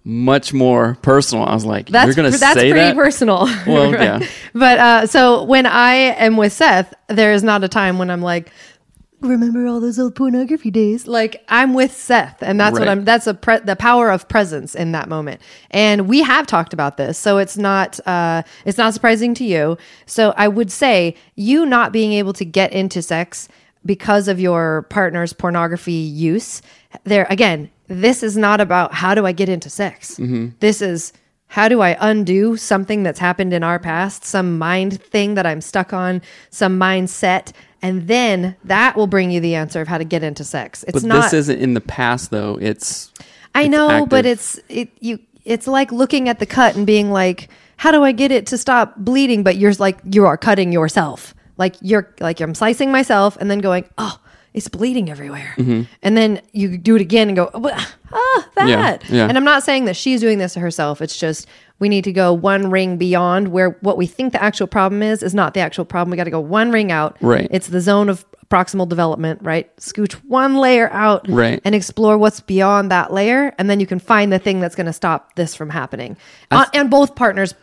much 0.05 0.53
more 0.53 0.99
personal. 1.03 1.45
I 1.45 1.55
was 1.55 1.65
like, 1.65 1.89
That's 1.89 2.07
you're 2.07 2.15
going 2.15 2.31
to 2.31 2.37
pr- 2.37 2.41
that's 2.41 2.61
pretty 2.61 2.95
personal. 2.95 3.49
Well, 3.67 3.93
yeah. 3.93 4.27
But 4.53 4.79
uh, 4.79 5.07
so 5.07 5.45
when 5.45 5.67
I 5.67 5.93
am 5.95 6.37
with 6.37 6.53
Seth, 6.53 6.93
there 7.09 7.33
is 7.33 7.43
not 7.43 7.65
a 7.65 7.69
time 7.69 7.99
when 7.99 8.11
I'm 8.11 8.21
like, 8.21 8.51
remember 9.21 9.67
all 9.67 9.81
those 9.81 9.99
old 9.99 10.15
pornography 10.15 10.71
days? 10.71 11.07
Like 11.07 11.45
I'm 11.49 11.75
with 11.75 11.93
Seth, 11.93 12.43
and 12.43 12.59
that's 12.59 12.79
what 12.79 12.89
I'm. 12.89 13.05
That's 13.05 13.27
a 13.27 13.35
pre- 13.35 13.61
the 13.61 13.77
power 13.77 14.11
of 14.11 14.29
presence 14.29 14.75
in 14.75 14.93
that 14.93 15.09
moment. 15.09 15.41
And 15.71 16.09
we 16.09 16.23
have 16.23 16.47
talked 16.47 16.73
about 16.73 16.97
this, 16.97 17.19
so 17.19 17.39
it's 17.39 17.57
not 17.57 17.99
uh, 18.07 18.43
it's 18.65 18.79
not 18.79 18.95
surprising 18.95 19.35
to 19.35 19.45
you. 19.45 19.79
So 20.07 20.35
I 20.37 20.49
would 20.49 20.71
say 20.71 21.17
you 21.35 21.67
not 21.67 21.93
being 21.93 22.13
able 22.13 22.33
to 22.35 22.45
get 22.45 22.73
into 22.73 23.03
sex 23.03 23.49
because 23.87 24.29
of 24.29 24.41
your 24.41 24.83
partner's 24.91 25.33
pornography 25.33 25.93
use. 25.93 26.63
There 27.05 27.27
again, 27.31 27.71
this 27.89 28.23
is 28.23 28.37
not 28.37 28.61
about 28.61 28.95
how 28.95 29.15
do 29.15 29.27
I 29.27 29.33
get 29.33 29.49
into 29.49 29.71
sex. 29.71 30.17
This 30.61 30.81
is 30.81 31.13
how 31.49 31.69
do 31.69 31.83
I 31.83 31.97
undo 32.01 32.57
something 32.57 33.05
that's 33.05 33.21
happened 33.21 33.53
in 33.53 33.63
our 33.63 33.79
past, 33.79 34.25
some 34.25 34.59
mind 34.59 35.01
thing 35.01 35.35
that 35.35 35.47
I'm 35.47 35.61
stuck 35.61 35.93
on, 35.93 36.21
some 36.51 36.81
mindset, 36.81 37.53
and 37.85 38.09
then 38.09 38.57
that 38.65 38.97
will 38.97 39.07
bring 39.07 39.31
you 39.31 39.41
the 39.41 39.57
answer 39.57 39.83
of 39.83 39.89
how 39.89 39.99
to 39.99 40.05
get 40.05 40.23
into 40.23 40.43
sex. 40.43 40.85
It's 40.85 41.03
But 41.03 41.05
not 41.05 41.23
this 41.25 41.35
isn't 41.35 41.61
in 41.61 41.75
the 41.75 41.83
past, 41.83 42.31
though. 42.31 42.59
It's 42.59 43.13
I 43.55 43.65
it's 43.65 43.71
know, 43.71 44.07
but 44.07 44.25
it's 44.25 44.59
it 44.71 44.89
you 45.01 45.19
it's 45.45 45.67
like 45.67 45.93
looking 45.93 46.31
at 46.31 46.39
the 46.39 46.47
cut 46.47 46.77
and 46.77 46.87
being 46.87 47.11
like, 47.11 47.51
how 47.77 47.93
do 47.93 48.03
I 48.03 48.13
get 48.13 48.33
it 48.33 48.47
to 48.47 48.57
stop 48.57 48.97
bleeding? 48.97 49.43
But 49.43 49.57
you're 49.57 49.75
like 49.75 49.99
you 50.11 50.25
are 50.25 50.39
cutting 50.39 50.73
yourself. 50.73 51.35
Like 51.59 51.77
you're 51.83 52.09
like 52.21 52.41
I'm 52.41 52.55
slicing 52.55 52.91
myself 52.91 53.37
and 53.39 53.51
then 53.51 53.59
going, 53.59 53.85
oh, 53.99 54.19
it's 54.55 54.69
bleeding 54.69 55.11
everywhere. 55.11 55.55
And 55.59 56.17
then 56.17 56.41
you 56.53 56.79
do 56.79 56.95
it 56.97 57.01
again 57.03 57.29
and 57.29 57.37
go, 57.37 57.51
ah, 57.55 57.95
that. 58.13 58.51
Mm-hmm. 58.57 58.69
Yeah, 58.69 58.99
yeah. 59.11 59.29
And 59.29 59.37
I'm 59.37 59.45
not 59.45 59.63
saying 59.65 59.85
that 59.87 59.97
she's 59.97 60.21
doing 60.21 60.39
this 60.39 60.55
to 60.55 60.61
herself. 60.61 61.03
It's 61.03 61.19
just 61.19 61.47
we 61.81 61.89
need 61.89 62.05
to 62.05 62.13
go 62.13 62.33
one 62.33 62.71
ring 62.71 62.97
beyond 62.97 63.49
where 63.49 63.71
what 63.81 63.97
we 63.97 64.07
think 64.07 64.33
the 64.33 64.43
actual 64.43 64.69
problem 64.69 65.03
is 65.03 65.23
is 65.23 65.35
not 65.35 65.55
the 65.55 65.61
actual 65.61 65.85
problem. 65.85 66.11
We 66.13 66.17
got 66.17 66.25
to 66.25 66.31
go 66.31 66.41
one 66.41 66.71
ring 66.71 66.93
out. 66.93 67.17
Right. 67.21 67.49
It's 67.51 67.67
the 67.67 67.81
zone 67.81 68.09
of 68.09 68.25
proximal 68.49 68.89
development, 68.89 69.41
right? 69.43 69.75
Scooch 69.79 70.13
one 70.29 70.55
layer 70.57 70.89
out 70.93 71.27
Right. 71.29 71.61
and 71.65 71.75
explore 71.75 72.17
what's 72.17 72.39
beyond 72.41 72.91
that 72.93 73.13
layer 73.13 73.53
and 73.59 73.69
then 73.69 73.81
you 73.81 73.87
can 73.87 73.99
find 73.99 74.33
the 74.33 74.39
thing 74.39 74.61
that's 74.61 74.77
going 74.77 74.87
to 74.87 74.93
stop 74.93 75.35
this 75.35 75.55
from 75.57 75.71
happening 75.71 76.17
uh, 76.53 76.67
and 76.75 76.91
both 76.91 77.17
partners 77.17 77.55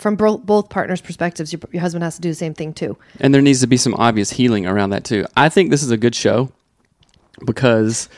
from 0.00 0.16
bro- 0.16 0.38
both 0.38 0.68
partners 0.70 1.00
perspectives 1.00 1.52
your, 1.52 1.60
your 1.72 1.80
husband 1.80 2.02
has 2.02 2.16
to 2.16 2.20
do 2.20 2.28
the 2.28 2.34
same 2.34 2.54
thing 2.54 2.72
too 2.72 2.96
And 3.20 3.34
there 3.34 3.42
needs 3.42 3.60
to 3.60 3.66
be 3.66 3.76
some 3.76 3.94
obvious 3.94 4.30
healing 4.30 4.66
around 4.66 4.90
that 4.90 5.04
too. 5.04 5.26
I 5.36 5.48
think 5.48 5.70
this 5.70 5.82
is 5.82 5.90
a 5.90 5.96
good 5.96 6.14
show 6.14 6.50
because 7.44 8.08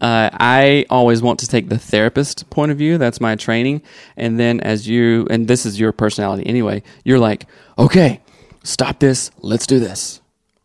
uh, 0.00 0.30
I 0.32 0.86
always 0.90 1.22
want 1.22 1.40
to 1.40 1.48
take 1.48 1.68
the 1.68 1.78
therapist 1.78 2.50
point 2.50 2.72
of 2.72 2.78
view. 2.78 2.98
That's 2.98 3.20
my 3.20 3.36
training. 3.36 3.82
And 4.16 4.38
then 4.38 4.60
as 4.60 4.86
you, 4.86 5.26
and 5.30 5.48
this 5.48 5.64
is 5.66 5.78
your 5.78 5.92
personality 5.92 6.46
anyway, 6.46 6.82
you're 7.04 7.18
like, 7.18 7.46
okay, 7.78 8.20
stop 8.62 8.98
this. 8.98 9.30
Let's 9.40 9.66
do 9.66 9.80
this. 9.80 10.20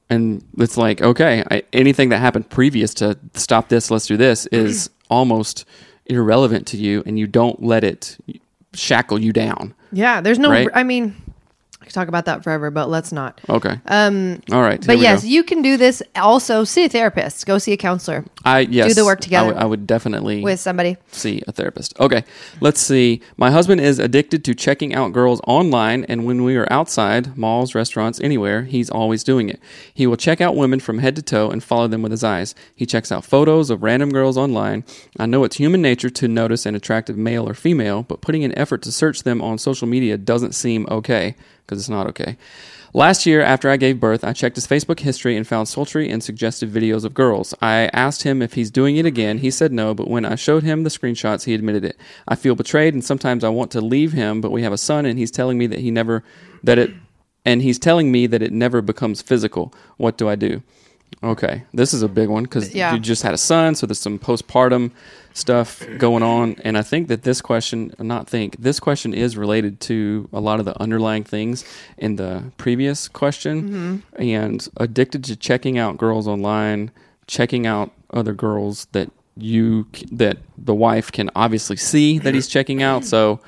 And 0.10 0.44
it's 0.58 0.78
like, 0.78 1.02
okay, 1.02 1.44
I, 1.50 1.64
anything 1.72 2.10
that 2.10 2.18
happened 2.18 2.50
previous 2.50 2.94
to 2.96 3.18
stop 3.34 3.70
this, 3.70 3.92
let's 3.92 4.08
do 4.08 4.18
this 4.18 4.46
is 4.52 4.90
almost 5.10 5.66
irrelevant 6.06 6.68
to 6.68 6.78
you. 6.78 7.04
And 7.06 7.18
you 7.18 7.28
don't 7.28 7.62
let 7.62 7.84
it 7.84 8.18
shackle 8.74 9.20
you 9.20 9.32
down. 9.32 9.74
Yeah 9.92 10.22
there's 10.22 10.40
no 10.40 10.50
Right. 10.50 10.68
i 10.74 10.84
mean 10.84 11.16
could 11.90 11.96
talk 11.96 12.08
about 12.08 12.26
that 12.26 12.44
forever 12.44 12.70
but 12.72 12.90
let's 12.90 13.12
not 13.12 13.40
Okay. 13.50 13.80
Um, 13.88 14.42
All 14.52 14.62
right. 14.62 14.86
but 14.86 15.00
yes 15.00 15.24
go. 15.24 15.28
you 15.30 15.44
can 15.44 15.62
do 15.62 15.76
this 15.76 16.02
also 16.16 16.64
see 16.64 16.86
a 16.86 16.90
therapist 16.90 17.46
go 17.46 17.58
see 17.58 17.74
a 17.74 17.78
counselor 17.78 18.24
I 18.46 18.60
yes, 18.62 18.90
Do 18.90 18.94
the 18.94 19.06
work 19.06 19.20
together 19.20 19.48
would- 19.48 19.58
I 19.58 19.66
would 19.66 19.86
definitely 19.86 20.42
with 20.42 20.60
somebody 20.60 20.96
see 21.12 21.42
a 21.48 21.52
therapist. 21.52 21.94
Okay, 22.00 22.24
let's 22.62 22.80
see. 22.80 23.22
My 23.36 23.52
husband 23.52 23.82
is 23.82 24.00
addicted 24.00 24.46
to 24.46 24.56
checking 24.56 24.94
out 24.96 25.12
girls 25.12 25.42
online, 25.46 26.06
and 26.06 26.24
when 26.26 26.44
we 26.44 26.56
are 26.56 26.72
outside, 26.72 27.36
malls, 27.38 27.76
restaurants, 27.76 28.20
anywhere, 28.22 28.64
he's 28.64 28.90
always 28.90 29.24
doing 29.26 29.50
it. 29.50 29.60
He 29.94 30.08
will 30.08 30.16
check 30.16 30.40
out 30.40 30.56
women 30.56 30.80
from 30.80 31.00
head 31.00 31.16
to 31.18 31.22
toe 31.22 31.50
and 31.50 31.62
follow 31.62 31.88
them 31.90 32.02
with 32.02 32.12
his 32.12 32.24
eyes. 32.24 32.56
He 32.74 32.86
checks 32.86 33.12
out 33.12 33.26
photos 33.26 33.70
of 33.70 33.84
random 33.84 34.10
girls 34.12 34.38
online. 34.38 34.86
I 35.20 35.26
know 35.26 35.44
it's 35.44 35.58
human 35.58 35.82
nature 35.82 36.10
to 36.10 36.28
notice 36.30 36.66
an 36.66 36.76
attractive 36.76 37.18
male 37.18 37.48
or 37.50 37.54
female, 37.54 38.04
but 38.04 38.22
putting 38.22 38.46
an 38.46 38.58
effort 38.58 38.82
to 38.84 38.92
search 38.92 39.24
them 39.24 39.42
on 39.42 39.58
social 39.58 39.88
media 39.88 40.18
doesn't 40.18 40.56
seem 40.56 40.88
okay. 40.90 41.36
Because 41.70 41.80
it's 41.80 41.90
not 41.90 42.08
okay. 42.08 42.36
Last 42.92 43.28
year, 43.28 43.42
after 43.42 43.70
I 43.70 43.78
gave 43.78 44.00
birth, 44.00 44.24
I 44.24 44.34
checked 44.34 44.56
his 44.56 44.66
Facebook 44.66 45.02
history 45.02 45.38
and 45.38 45.46
found 45.46 45.68
sultry 45.68 46.10
and 46.10 46.24
suggestive 46.24 46.72
videos 46.72 47.06
of 47.06 47.14
girls. 47.14 47.54
I 47.62 47.88
asked 47.94 48.24
him 48.24 48.42
if 48.42 48.54
he's 48.54 48.72
doing 48.72 48.98
it 48.98 49.06
again. 49.06 49.38
He 49.38 49.52
said 49.52 49.72
no, 49.72 49.94
but 49.94 50.08
when 50.08 50.26
I 50.26 50.34
showed 50.34 50.64
him 50.64 50.84
the 50.84 50.90
screenshots, 50.90 51.46
he 51.46 51.54
admitted 51.54 51.86
it. 51.86 51.98
I 52.28 52.34
feel 52.34 52.56
betrayed, 52.56 52.96
and 52.96 53.04
sometimes 53.06 53.44
I 53.44 53.50
want 53.50 53.70
to 53.72 53.82
leave 53.82 54.14
him, 54.14 54.42
but 54.42 54.52
we 54.52 54.64
have 54.64 54.74
a 54.74 54.78
son, 54.78 55.06
and 55.06 55.20
he's 55.20 55.30
telling 55.30 55.60
me 55.60 55.68
that 55.68 55.80
he 55.80 55.92
never, 55.92 56.24
that 56.64 56.80
it, 56.80 56.90
and 57.46 57.62
he's 57.62 57.78
telling 57.78 58.12
me 58.12 58.26
that 58.26 58.42
it 58.42 58.52
never 58.52 58.82
becomes 58.82 59.22
physical. 59.22 59.72
What 59.98 60.18
do 60.18 60.28
I 60.28 60.36
do? 60.36 60.64
Okay, 61.24 61.64
this 61.74 61.94
is 61.94 62.02
a 62.02 62.08
big 62.08 62.30
one 62.30 62.44
because 62.44 62.74
Yeah. 62.74 62.94
you 62.94 63.00
just 63.00 63.22
had 63.22 63.34
a 63.36 63.38
son, 63.38 63.76
so 63.76 63.86
there's 63.86 64.00
some 64.00 64.18
postpartum 64.18 64.92
stuff 65.34 65.86
going 65.98 66.24
on, 66.24 66.56
and 66.64 66.78
I 66.78 66.82
think 66.82 67.08
that 67.08 67.24
this 67.24 67.42
question, 67.42 67.94
not 68.00 68.28
think, 68.28 68.58
this 68.58 68.80
question 68.80 69.14
is 69.14 69.38
related 69.38 69.80
to 69.82 70.28
a 70.34 70.40
lot 70.40 70.60
of 70.60 70.66
the 70.66 70.80
underlying 70.82 71.24
things 71.24 71.64
in 71.98 72.16
the 72.16 72.52
previous 72.58 73.08
question, 73.08 73.70
mm-hmm. 73.70 74.22
and 74.22 74.68
addicted 74.78 75.24
to 75.26 75.36
checking 75.36 75.78
out 75.78 75.98
girls 75.98 76.28
online, 76.28 76.92
checking 77.28 77.66
out 77.66 77.92
other 78.12 78.34
girls 78.34 78.86
that 78.92 79.12
you 79.38 79.88
that 80.12 80.38
the 80.58 80.76
wife 80.76 81.12
can 81.12 81.30
obviously 81.36 81.78
see 81.78 82.20
that 82.20 82.34
he's 82.34 82.48
checking 82.48 82.84
out. 82.84 83.06
So, 83.06 83.40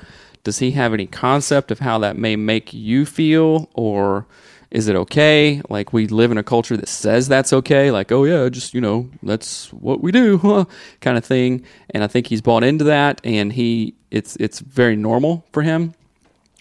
does 0.44 0.58
he 0.58 0.72
have 0.72 0.94
any 0.94 1.06
concept 1.06 1.70
of 1.70 1.80
how 1.80 1.98
that 1.98 2.16
may 2.16 2.36
make 2.36 2.72
you 2.72 3.04
feel, 3.04 3.68
or 3.74 4.26
is 4.72 4.88
it 4.88 4.96
okay? 4.96 5.60
Like 5.68 5.92
we 5.92 6.06
live 6.08 6.32
in 6.32 6.38
a 6.38 6.42
culture 6.42 6.76
that 6.78 6.88
says 6.88 7.28
that's 7.28 7.52
okay, 7.52 7.90
like 7.90 8.10
oh 8.10 8.24
yeah, 8.24 8.48
just 8.48 8.72
you 8.72 8.80
know 8.80 9.08
that's 9.22 9.72
what 9.72 10.00
we 10.00 10.10
do, 10.10 10.38
huh, 10.42 10.64
kind 11.00 11.18
of 11.18 11.24
thing. 11.24 11.62
And 11.90 12.02
I 12.02 12.06
think 12.06 12.26
he's 12.26 12.40
bought 12.40 12.64
into 12.64 12.84
that, 12.84 13.20
and 13.22 13.52
he 13.52 13.94
it's 14.10 14.34
it's 14.36 14.60
very 14.60 14.96
normal 14.96 15.44
for 15.52 15.62
him 15.62 15.94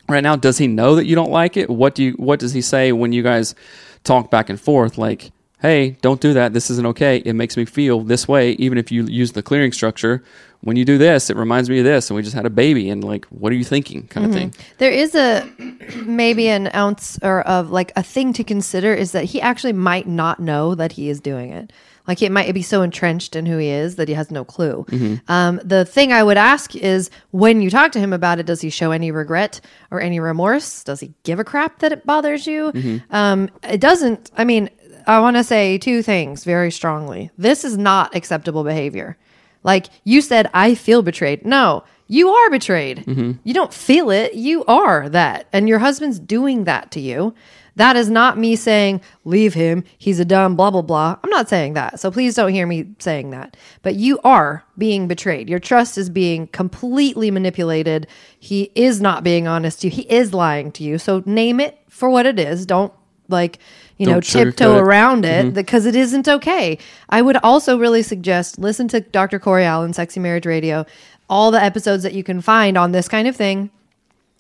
right 0.10 0.22
now. 0.22 0.36
Does 0.36 0.58
he 0.58 0.68
know 0.68 0.96
that 0.96 1.06
you 1.06 1.16
don't 1.16 1.32
like 1.32 1.56
it? 1.56 1.70
What 1.70 1.96
do 1.96 2.04
you 2.04 2.12
what 2.14 2.40
does 2.40 2.54
he 2.54 2.62
say 2.62 2.92
when 2.92 3.14
you 3.14 3.24
guys 3.24 3.56
talk 4.04 4.30
back 4.30 4.50
and 4.50 4.60
forth? 4.60 4.98
Like 4.98 5.32
hey, 5.62 5.92
don't 6.02 6.20
do 6.20 6.34
that. 6.34 6.54
This 6.54 6.70
isn't 6.72 6.88
okay. 6.88 7.18
It 7.18 7.34
makes 7.34 7.56
me 7.56 7.66
feel 7.66 8.02
this 8.02 8.28
way, 8.28 8.54
even 8.54 8.78
if 8.78 8.92
you 8.92 9.06
use 9.06 9.32
the 9.32 9.44
clearing 9.44 9.72
structure. 9.72 10.24
When 10.64 10.78
you 10.78 10.86
do 10.86 10.98
this, 10.98 11.30
it 11.30 11.38
reminds 11.38 11.70
me 11.70 11.80
of 11.80 11.86
this, 11.86 12.10
and 12.10 12.16
we 12.16 12.22
just 12.22 12.36
had 12.36 12.46
a 12.46 12.50
baby, 12.50 12.90
and 12.90 13.04
like, 13.04 13.26
what 13.26 13.52
are 13.52 13.56
you 13.56 13.64
thinking, 13.64 14.08
kind 14.08 14.28
of 14.28 14.32
thing. 14.32 14.54
There 14.78 14.92
is 14.92 15.16
a 15.16 15.50
maybe 16.06 16.48
an 16.50 16.70
ounce 16.76 17.18
or 17.24 17.42
of 17.42 17.72
like 17.72 17.92
a 17.96 18.04
thing 18.04 18.32
to 18.34 18.44
consider 18.44 18.94
is 18.94 19.12
that 19.14 19.26
he 19.26 19.42
actually 19.42 19.74
might 19.74 20.08
not 20.08 20.40
know 20.40 20.76
that 20.76 20.92
he 20.94 21.10
is 21.10 21.20
doing 21.20 21.52
it. 21.52 21.74
Like 22.08 22.22
it 22.22 22.32
might 22.32 22.52
be 22.54 22.62
so 22.62 22.82
entrenched 22.82 23.36
in 23.36 23.46
who 23.46 23.58
he 23.58 23.70
is 23.70 23.96
that 23.96 24.08
he 24.08 24.14
has 24.16 24.32
no 24.32 24.44
clue. 24.44 24.86
Um, 25.28 25.62
the 25.64 25.86
thing 25.86 26.12
I 26.12 26.24
would 26.24 26.38
ask 26.38 26.76
is 26.76 27.10
when 27.30 27.62
you 27.62 27.70
talk 27.70 27.92
to 27.94 28.00
him 28.00 28.12
about 28.12 28.40
it, 28.40 28.46
does 28.46 28.60
he 28.62 28.70
show 28.70 28.92
any 28.92 29.12
regret 29.12 29.62
or 29.92 30.02
any 30.02 30.20
remorse? 30.20 30.84
Does 30.84 31.00
he 31.00 31.14
give 31.24 31.40
a 31.40 31.44
crap 31.44 31.80
that 31.80 31.92
it 31.92 32.06
bothers 32.06 32.48
you? 32.48 33.02
Um, 33.12 33.50
it 33.64 33.80
doesn't. 33.80 34.32
I 34.36 34.44
mean, 34.44 34.70
I 35.08 35.20
want 35.20 35.38
to 35.38 35.44
say 35.44 35.78
two 35.78 36.02
things 36.02 36.44
very 36.44 36.72
strongly. 36.72 37.32
This 37.38 37.64
is 37.64 37.78
not 37.78 38.16
acceptable 38.16 38.64
behavior. 38.64 39.18
Like 39.64 39.88
you 40.04 40.22
said, 40.22 40.50
I 40.54 40.76
feel 40.76 41.02
betrayed. 41.02 41.46
No, 41.46 41.84
you 42.08 42.30
are 42.30 42.50
betrayed. 42.50 43.06
Mm-hmm. 43.06 43.34
You 43.44 43.54
don't 43.54 43.74
feel 43.74 44.10
it. 44.10 44.34
You 44.34 44.66
are 44.66 45.08
that. 45.10 45.48
And 45.54 45.70
your 45.70 45.80
husband's 45.80 46.20
doing 46.20 46.66
that 46.66 46.92
to 46.92 47.00
you. 47.00 47.34
That 47.78 47.96
is 47.96 48.10
not 48.10 48.38
me 48.38 48.58
saying, 48.58 49.02
leave 49.24 49.54
him. 49.54 49.86
He's 49.98 50.20
a 50.20 50.26
dumb, 50.26 50.58
blah, 50.58 50.72
blah, 50.72 50.82
blah. 50.82 51.18
I'm 51.24 51.30
not 51.30 51.48
saying 51.48 51.74
that. 51.76 52.02
So 52.02 52.12
please 52.12 52.36
don't 52.36 52.52
hear 52.52 52.68
me 52.68 52.88
saying 53.00 53.30
that. 53.30 53.56
But 53.82 53.96
you 53.96 54.20
are 54.26 54.66
being 54.78 55.08
betrayed. 55.08 55.50
Your 55.50 55.60
trust 55.60 55.98
is 55.98 56.10
being 56.10 56.48
completely 56.48 57.32
manipulated. 57.32 58.08
He 58.38 58.72
is 58.76 59.00
not 59.00 59.24
being 59.24 59.48
honest 59.48 59.82
to 59.82 59.88
you. 59.88 59.92
He 59.92 60.02
is 60.02 60.34
lying 60.34 60.74
to 60.74 60.84
you. 60.84 60.98
So 60.98 61.24
name 61.26 61.62
it 61.62 61.80
for 61.88 62.10
what 62.10 62.26
it 62.26 62.40
is. 62.40 62.66
Don't 62.66 62.92
like, 63.30 63.60
you 64.02 64.08
know, 64.08 64.14
Don't 64.14 64.24
sugarcoat 64.24 64.44
tiptoe 64.58 64.78
it. 64.78 64.82
around 64.82 65.26
it 65.26 65.54
because 65.54 65.86
it 65.86 65.96
isn't 65.96 66.28
okay. 66.28 66.80
I 67.10 67.22
would 67.22 67.38
also 67.44 67.78
really 67.78 68.02
suggest 68.02 68.58
listen 68.58 68.88
to 68.88 69.00
Dr. 69.00 69.38
Corey 69.38 69.64
Allen, 69.64 69.94
Sexy 69.94 70.20
Marriage 70.20 70.48
Radio, 70.48 70.88
all 71.30 71.52
the 71.52 71.62
episodes 71.62 72.02
that 72.02 72.14
you 72.14 72.24
can 72.24 72.42
find 72.42 72.80
on 72.80 72.94
this 72.94 73.08
kind 73.08 73.28
of 73.28 73.36
thing. 73.36 73.70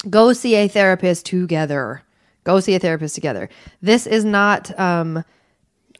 Go 0.09 0.33
see 0.33 0.55
a 0.55 0.67
therapist 0.67 1.27
together. 1.27 2.01
Go 2.43 2.59
see 2.59 2.73
a 2.73 2.79
therapist 2.79 3.13
together. 3.13 3.49
This 3.83 4.07
is 4.07 4.25
not 4.25 4.77
um 4.79 5.23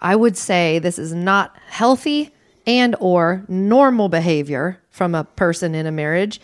I 0.02 0.16
would 0.16 0.36
say 0.38 0.80
this 0.80 0.98
is 0.98 1.14
not 1.14 1.56
healthy 1.68 2.32
and 2.66 2.96
or 3.00 3.46
normal 3.48 4.10
behavior 4.10 4.80
from 4.90 5.14
a 5.14 5.24
person 5.24 5.76
in 5.76 5.86
a 5.86 5.92
marriage. 5.92 6.42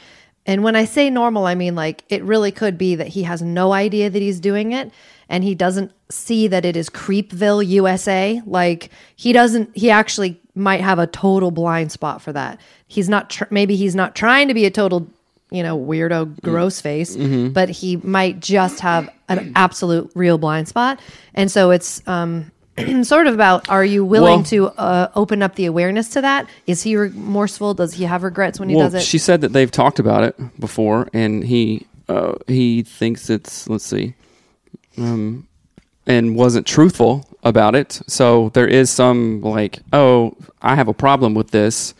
And 0.47 0.63
when 0.63 0.75
I 0.75 0.85
say 0.85 1.09
normal, 1.09 1.45
I 1.45 1.53
mean 1.55 1.75
like 1.75 2.03
it 2.09 2.23
really 2.23 2.51
could 2.51 2.77
be 2.77 2.95
that 2.95 3.09
he 3.09 3.23
has 3.23 3.41
no 3.41 3.73
idea 3.73 4.09
that 4.09 4.21
he's 4.21 4.39
doing 4.39 4.71
it 4.71 4.91
and 5.29 5.43
he 5.43 5.53
doesn't 5.53 5.91
see 6.09 6.47
that 6.47 6.63
it 6.65 6.77
is 6.77 6.89
Creepville, 6.89 7.67
USA. 7.67 8.41
Like 8.45 8.89
he 9.15 9.33
doesn't 9.33 9.75
he 9.75 9.91
actually 9.91 10.39
might 10.55 10.81
have 10.81 10.97
a 10.99 11.05
total 11.07 11.51
blind 11.51 11.91
spot 11.91 12.21
for 12.21 12.31
that. 12.33 12.59
He's 12.87 13.09
not 13.09 13.29
tr- 13.29 13.43
maybe 13.51 13.75
he's 13.75 13.93
not 13.93 14.15
trying 14.15 14.47
to 14.47 14.53
be 14.53 14.65
a 14.65 14.71
total 14.71 15.07
you 15.49 15.63
know, 15.63 15.79
weirdo, 15.79 16.41
gross 16.41 16.81
face, 16.81 17.15
but 17.53 17.69
he 17.69 17.95
might 17.97 18.41
just 18.41 18.81
have 18.81 19.09
an 19.29 19.53
absolute 19.55 20.11
real 20.13 20.37
blind 20.37 20.67
spot. 20.67 20.99
And 21.33 21.49
so 21.49 21.71
it's 21.71 22.05
um, 22.05 22.51
sort 23.03 23.27
of 23.27 23.33
about 23.33 23.69
are 23.69 23.83
you 23.85 24.05
willing 24.05 24.39
Well- 24.39 24.43
to 24.45 24.67
uh, 24.69 25.11
open 25.15 25.41
up 25.41 25.55
the 25.55 25.65
awareness 25.65 26.09
to 26.09 26.21
that? 26.21 26.47
Is 26.65 26.83
he 26.83 26.95
remorseful? 26.95 27.73
Does 27.73 27.93
he 27.93 28.03
have 28.05 28.23
regrets 28.23 28.59
when 28.59 28.69
he 28.69 28.75
well, 28.75 28.85
does 28.89 28.95
it? 28.95 29.03
she 29.03 29.17
said 29.17 29.41
that 29.41 29.53
they've 29.53 29.71
talked 29.71 29.99
about 29.99 30.23
it 30.23 30.59
before, 30.59 31.07
and 31.13 31.43
he 31.43 31.87
uh, 32.09 32.35
he 32.47 32.83
thinks 32.83 33.29
it's 33.29 33.67
let's 33.67 33.85
see, 33.85 34.13
um, 34.97 35.47
and 36.05 36.35
wasn't 36.35 36.65
truthful 36.65 37.27
about 37.43 37.75
it. 37.75 38.01
So 38.07 38.49
there 38.49 38.67
is 38.67 38.89
some 38.89 39.41
like, 39.41 39.79
oh, 39.93 40.35
I 40.61 40.75
have 40.75 40.87
a 40.87 40.93
problem 40.93 41.33
with 41.33 41.51
this. 41.51 41.93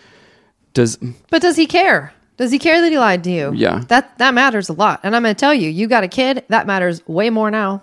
Does 0.73 0.97
but 1.29 1.41
does 1.41 1.55
he 1.55 1.65
care? 1.65 2.13
Does 2.37 2.51
he 2.51 2.59
care 2.59 2.81
that 2.81 2.91
he 2.91 2.99
lied 2.99 3.23
to 3.23 3.31
you? 3.31 3.51
Yeah. 3.55 3.83
That 3.87 4.15
that 4.19 4.33
matters 4.35 4.69
a 4.69 4.73
lot. 4.73 4.99
And 5.01 5.15
I'm 5.15 5.23
going 5.23 5.33
to 5.33 5.39
tell 5.39 5.53
you, 5.55 5.69
you 5.69 5.87
got 5.87 6.03
a 6.03 6.07
kid, 6.07 6.45
that 6.49 6.67
matters 6.67 7.05
way 7.07 7.31
more 7.31 7.49
now. 7.49 7.81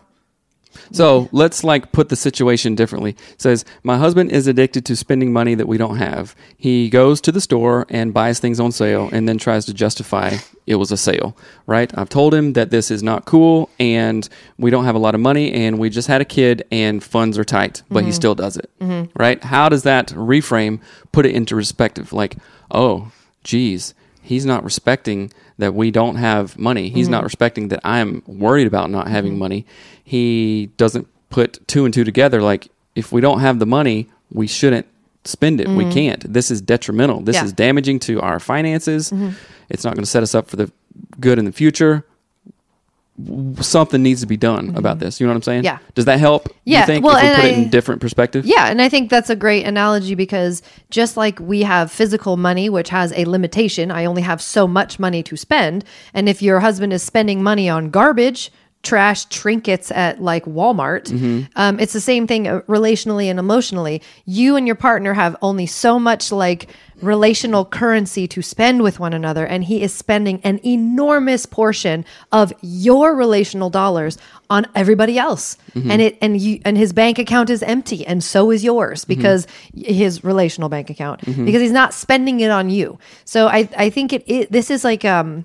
So 0.93 1.29
let's 1.33 1.65
like 1.65 1.93
put 1.93 2.09
the 2.09 2.17
situation 2.17 2.75
differently. 2.75 3.17
It 3.33 3.41
says 3.41 3.65
my 3.83 3.99
husband 3.99 4.33
is 4.33 4.47
addicted 4.47 4.85
to 4.87 4.97
spending 4.97 5.33
money 5.33 5.55
that 5.55 5.69
we 5.69 5.79
don't 5.79 5.97
have. 5.97 6.35
He 6.57 6.89
goes 6.89 7.21
to 7.23 7.33
the 7.33 7.41
store 7.41 7.87
and 7.89 8.15
buys 8.15 8.39
things 8.39 8.61
on 8.61 8.73
sale 8.73 9.09
and 9.13 9.29
then 9.29 9.39
tries 9.39 9.65
to 9.67 9.75
justify 9.75 10.37
it 10.67 10.77
was 10.77 10.91
a 10.91 10.97
sale, 10.97 11.37
right? 11.67 11.97
I've 11.97 12.09
told 12.09 12.33
him 12.33 12.55
that 12.55 12.71
this 12.71 12.91
is 12.91 13.03
not 13.03 13.27
cool 13.27 13.69
and 13.79 14.27
we 14.59 14.71
don't 14.71 14.85
have 14.85 14.95
a 14.95 14.99
lot 14.99 15.15
of 15.15 15.21
money 15.21 15.53
and 15.53 15.79
we 15.79 15.91
just 15.91 16.09
had 16.09 16.21
a 16.21 16.25
kid 16.25 16.65
and 16.71 17.03
funds 17.03 17.37
are 17.39 17.45
tight, 17.45 17.83
but 17.91 18.01
he 18.01 18.11
mm-hmm. 18.11 18.15
still 18.15 18.35
does 18.35 18.57
it. 18.57 18.71
Mm-hmm. 18.81 19.11
Right? 19.21 19.43
How 19.45 19.69
does 19.69 19.83
that 19.83 20.09
reframe 20.09 20.81
put 21.13 21.27
it 21.27 21.35
into 21.35 21.55
perspective 21.55 22.13
like, 22.13 22.37
"Oh, 22.71 23.13
geez, 23.43 23.95
he's 24.23 24.45
not 24.45 24.65
respecting 24.65 25.33
that 25.59 25.75
we 25.75 25.91
don't 25.91 26.17
have 26.17 26.59
money. 26.59 26.89
He's 26.89 27.09
not 27.09 27.19
mm-hmm. 27.19 27.25
respecting 27.25 27.69
that 27.69 27.81
I'm 27.85 28.23
worried 28.27 28.67
about 28.67 28.91
not 28.91 29.09
having 29.09 29.33
mm-hmm. 29.33 29.39
money. 29.41 29.67
He 30.03 30.71
doesn't 30.77 31.07
put 31.31 31.67
two 31.69 31.85
and 31.85 31.95
two 31.95 32.05
together. 32.05 32.43
Like, 32.43 32.69
if 32.95 33.13
we 33.13 33.21
don't 33.21 33.41
have 33.41 33.59
the 33.59 33.67
money, 33.67 34.09
we 34.31 34.47
shouldn't 34.47 34.87
spend 35.25 35.61
it. 35.61 35.69
We 35.69 35.85
mm-hmm. 35.85 35.93
can't. 35.93 36.33
This 36.33 36.51
is 36.51 36.61
detrimental. 36.61 37.21
This 37.21 37.37
Yeah. 37.37 37.45
is 37.45 37.53
damaging 37.53 37.99
to 38.01 38.21
our 38.21 38.41
finances. 38.41 39.13
It's 39.71 39.85
not 39.85 39.95
going 39.95 40.05
to 40.05 40.11
set 40.11 40.23
us 40.23 40.35
up 40.35 40.49
for 40.49 40.57
the 40.57 40.71
good 41.19 41.39
in 41.39 41.45
the 41.45 41.53
future. 41.53 42.05
Something 43.61 44.03
needs 44.03 44.23
to 44.23 44.27
be 44.27 44.37
done 44.37 44.75
about 44.75 44.97
mm-hmm. 44.97 45.05
this. 45.05 45.21
You 45.21 45.27
know 45.27 45.33
what 45.33 45.37
I'm 45.37 45.43
saying? 45.43 45.65
Yeah. 45.65 45.79
Does 45.95 46.07
that 46.07 46.19
help? 46.19 46.49
Yeah, 46.65 46.81
You 46.81 46.87
think 46.87 47.05
well, 47.05 47.17
if 47.17 47.23
we 47.23 47.29
and 47.29 47.37
put 47.37 47.45
it 47.45 47.59
in 47.59 47.71
different 47.71 48.01
perspective? 48.01 48.45
Yeah, 48.45 48.67
and 48.67 48.83
I 48.83 48.89
think 48.89 49.09
that's 49.09 49.31
a 49.31 49.37
great 49.37 49.65
analogy 49.65 50.17
because 50.17 50.63
just 50.91 51.17
like 51.17 51.39
we 51.39 51.63
have 51.63 51.93
physical 51.93 52.37
money, 52.37 52.69
which 52.69 52.89
has 52.89 53.13
a 53.13 53.25
limitation, 53.25 53.93
I 53.93 54.05
only 54.05 54.23
have 54.23 54.43
so 54.43 54.67
much 54.67 54.99
money 54.99 55.23
to 55.23 55.37
spend. 55.37 55.85
And 56.13 56.29
if 56.29 56.43
your 56.43 56.59
husband 56.61 56.93
is 56.93 57.05
spending 57.05 57.43
money 57.43 57.69
on 57.69 57.91
garbage, 57.91 58.51
trash, 58.85 59.25
trinkets 59.27 59.91
at 59.91 60.23
like 60.23 60.45
Walmart, 60.45 61.11
um, 61.57 61.81
it's 61.81 61.93
the 61.93 62.01
same 62.01 62.27
thing 62.27 62.47
uh, 62.47 62.61
relationally 62.69 63.27
and 63.27 63.39
emotionally. 63.39 64.03
You 64.27 64.57
and 64.57 64.67
your 64.67 64.77
partner 64.77 65.15
have 65.15 65.37
only 65.43 65.67
so 65.67 65.99
much 65.99 66.31
like 66.31 66.69
relational 67.03 67.65
currency 67.65 68.29
to 68.29 68.41
spend 68.41 68.83
with 68.83 69.01
one 69.01 69.13
another, 69.13 69.45
and 69.47 69.65
he 69.65 69.83
is 69.83 69.93
spending 69.93 70.41
an 70.45 70.61
enormous 70.65 71.45
portion 71.47 72.05
of 72.31 72.53
your 72.63 73.15
relational 73.17 73.69
dollars 73.71 74.17
on 74.49 74.67
everybody 74.75 75.19
else. 75.19 75.57
And 75.75 76.01
it 76.01 76.17
and 76.21 76.41
you 76.41 76.61
and 76.65 76.77
his 76.79 76.93
bank 76.93 77.19
account 77.19 77.51
is 77.51 77.63
empty 77.63 78.07
and 78.07 78.23
so 78.23 78.51
is 78.53 78.63
yours 78.63 79.05
because 79.05 79.47
his 79.75 80.23
relational 80.23 80.69
bank 80.69 80.89
account 80.91 81.25
because 81.25 81.61
he's 81.61 81.73
not 81.73 81.93
spending 81.95 82.41
it 82.41 82.51
on 82.51 82.71
you. 82.71 82.99
So 83.25 83.49
i 83.49 83.69
i 83.77 83.91
think 83.91 84.13
it, 84.13 84.23
it 84.27 84.53
this 84.53 84.71
is 84.71 84.85
like 84.85 85.05
um 85.05 85.45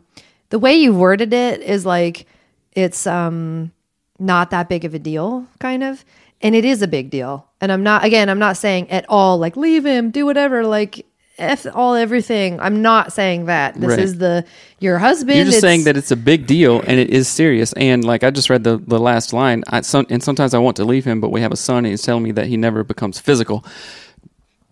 the 0.49 0.60
way 0.60 0.73
you 0.75 0.93
worded 0.93 1.34
it 1.34 1.62
is 1.62 1.86
like 1.86 2.25
it's 2.73 3.05
um 3.08 3.71
not 4.19 4.49
that 4.51 4.67
big 4.69 4.86
of 4.86 4.93
a 4.93 4.99
deal 4.99 5.45
kind 5.60 5.84
of 5.84 6.03
and 6.41 6.55
it 6.55 6.65
is 6.65 6.82
a 6.82 6.88
big 6.88 7.10
deal 7.10 7.47
and 7.62 7.71
i'm 7.71 7.84
not 7.84 8.03
again 8.03 8.29
i'm 8.29 8.39
not 8.39 8.58
saying 8.58 8.89
at 8.91 9.05
all 9.10 9.38
like 9.38 9.55
leave 9.58 9.86
him 9.86 10.12
do 10.12 10.25
whatever 10.25 10.65
like 10.65 11.05
F 11.38 11.65
all 11.73 11.95
everything. 11.95 12.60
I'm 12.60 12.82
not 12.82 13.13
saying 13.13 13.45
that. 13.45 13.73
This 13.75 13.91
Right. 13.91 13.99
is 13.99 14.17
the 14.17 14.43
your 14.79 14.97
husband. 14.97 15.38
You're 15.38 15.45
just 15.45 15.62
saying 15.62 15.86
that 15.86 15.95
it's 15.95 16.12
a 16.12 16.17
big 16.17 16.47
deal 16.47 16.82
and 16.86 16.99
it 16.99 17.12
is 17.12 17.29
serious. 17.29 17.71
And 17.77 18.03
like 18.03 18.25
I 18.25 18.29
just 18.29 18.49
read 18.49 18.65
the, 18.65 18.75
the 18.75 18.99
last 18.99 19.32
line, 19.32 19.63
I, 19.69 19.79
some, 19.79 20.05
and 20.10 20.21
sometimes 20.21 20.53
I 20.53 20.58
want 20.58 20.75
to 20.75 20.84
leave 20.84 21.05
him, 21.05 21.21
but 21.21 21.29
we 21.32 21.39
have 21.39 21.53
a 21.53 21.55
son 21.55 21.77
and 21.86 21.88
he's 21.88 22.01
telling 22.01 22.23
me 22.23 22.34
that 22.34 22.47
he 22.47 22.58
never 22.58 22.84
becomes 22.84 23.21
physical. 23.21 23.63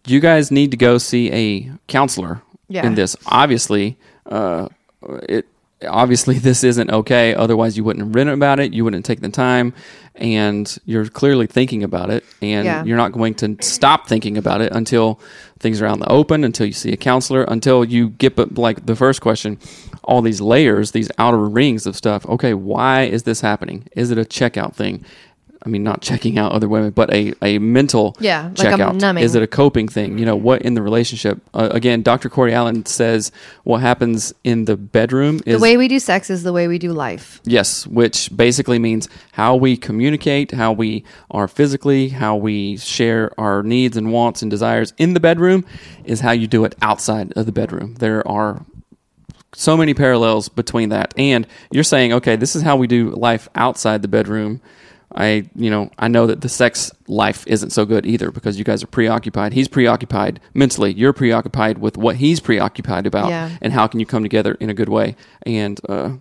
You 0.06 0.20
guys 0.20 0.52
need 0.52 0.72
to 0.72 0.78
go 0.78 0.98
see 0.98 1.32
a 1.32 1.72
counselor 1.88 2.42
Yeah. 2.68 2.86
in 2.86 2.96
this. 2.96 3.16
Obviously, 3.28 3.98
uh, 4.26 4.68
it 5.30 5.46
obviously 5.88 6.40
this 6.40 6.64
isn't 6.64 6.90
okay. 6.92 7.34
Otherwise, 7.36 7.78
you 7.78 7.84
wouldn't 7.84 8.06
have 8.06 8.16
written 8.16 8.34
about 8.34 8.60
it. 8.60 8.74
You 8.74 8.84
wouldn't 8.84 9.06
take 9.06 9.22
the 9.22 9.30
time, 9.30 9.74
and 10.16 10.78
you're 10.86 11.08
clearly 11.08 11.48
thinking 11.48 11.84
about 11.84 12.10
it. 12.10 12.24
And 12.42 12.66
Yeah. 12.66 12.84
you're 12.84 12.98
not 12.98 13.12
going 13.12 13.36
to 13.36 13.58
stop 13.62 14.08
thinking 14.08 14.38
about 14.38 14.62
it 14.62 14.72
until 14.72 15.20
things 15.60 15.82
are 15.82 15.86
out 15.86 15.94
in 15.96 16.00
the 16.02 16.12
open, 16.12 16.44
until 16.44 16.68
you 16.68 16.74
see 16.74 16.92
a 16.94 16.98
counselor, 16.98 17.44
until 17.44 17.84
you 17.84 18.10
get 18.10 18.58
like 18.58 18.86
the 18.86 18.96
first 18.96 19.22
question, 19.22 19.58
all 20.04 20.22
these 20.22 20.42
layers, 20.42 20.92
these 20.92 21.10
outer 21.18 21.38
rings 21.44 21.86
of 21.86 21.96
stuff. 21.96 22.26
Okay, 22.28 22.54
why 22.54 23.04
is 23.04 23.24
this 23.24 23.42
happening? 23.42 23.88
Is 23.96 24.12
it 24.12 24.18
a 24.18 24.24
checkout 24.26 24.74
thing? 24.76 25.04
I 25.68 25.70
mean, 25.70 25.84
not 25.84 26.02
checking 26.02 26.40
out 26.40 26.54
other 26.54 26.70
women, 26.70 26.92
but 26.92 27.14
a, 27.14 27.34
a 27.42 27.60
mental 27.60 28.16
Yeah, 28.22 28.44
like 28.44 28.56
checkout. 28.56 29.02
numbing. 29.02 29.22
Is 29.22 29.36
it 29.36 29.44
a 29.44 29.48
coping 29.48 29.90
thing? 29.90 30.18
You 30.18 30.26
know, 30.26 30.38
what 30.38 30.62
in 30.62 30.76
the 30.76 30.82
relationship? 30.82 31.42
Uh, 31.54 31.68
again, 31.72 32.04
Dr. 32.04 32.30
Corey 32.30 32.54
Allen 32.54 32.86
says 32.86 33.34
what 33.66 33.82
happens 33.82 34.34
in 34.46 34.64
the 34.64 34.78
bedroom 34.78 35.42
is 35.46 35.58
the 35.58 35.62
way 35.62 35.76
we 35.76 35.90
do 35.90 36.00
sex 36.00 36.30
is 36.30 36.44
the 36.44 36.54
way 36.54 36.70
we 36.70 36.80
do 36.80 36.94
life. 36.94 37.42
Yes, 37.44 37.86
which 37.86 38.30
basically 38.34 38.80
means 38.80 39.10
how 39.34 39.58
we 39.58 39.76
communicate, 39.76 40.52
how 40.52 40.72
we 40.72 41.04
are 41.32 41.50
physically, 41.50 42.08
how 42.08 42.38
we 42.38 42.78
share 42.78 43.38
our 43.38 43.62
needs 43.62 43.98
and 43.98 44.14
wants 44.14 44.42
and 44.42 44.50
desires 44.50 44.94
in 44.98 45.16
the 45.16 45.20
bedroom 45.20 45.66
is 46.06 46.22
how 46.22 46.32
you 46.32 46.48
do 46.48 46.64
it 46.64 46.76
outside 46.82 47.34
of 47.34 47.46
the 47.46 47.52
bedroom. 47.52 47.96
There 47.96 48.26
are 48.26 48.66
so 49.54 49.76
many 49.76 49.94
parallels 49.94 50.48
between 50.48 50.90
that. 50.90 51.14
And 51.18 51.46
you're 51.72 51.84
saying, 51.84 52.14
okay, 52.14 52.38
this 52.38 52.56
is 52.56 52.62
how 52.62 52.78
we 52.78 52.88
do 52.88 53.10
life 53.10 53.50
outside 53.54 54.02
the 54.02 54.08
bedroom. 54.08 54.62
I, 55.18 55.50
you 55.56 55.70
know, 55.72 55.90
I 55.98 56.08
know 56.08 56.28
that 56.28 56.42
the 56.42 56.50
sex 56.50 56.92
life 57.08 57.44
isn't 57.48 57.72
so 57.72 57.86
good 57.86 58.06
either 58.06 58.30
because 58.32 58.58
you 58.60 58.64
guys 58.64 58.84
are 58.84 58.88
preoccupied. 58.88 59.52
He's 59.54 59.68
preoccupied 59.68 60.40
mentally. 60.54 60.94
You're 60.94 61.12
preoccupied 61.14 61.80
with 61.80 61.98
what 61.98 62.18
he's 62.18 62.40
preoccupied 62.40 63.06
about, 63.08 63.30
Yeah. 63.30 63.50
and 63.62 63.74
how 63.74 63.88
can 63.88 64.00
you 64.00 64.06
come 64.06 64.22
together 64.24 64.54
in 64.60 64.70
a 64.70 64.74
good 64.76 64.90
way? 64.90 65.16
And 65.44 65.80
uh, 65.90 66.12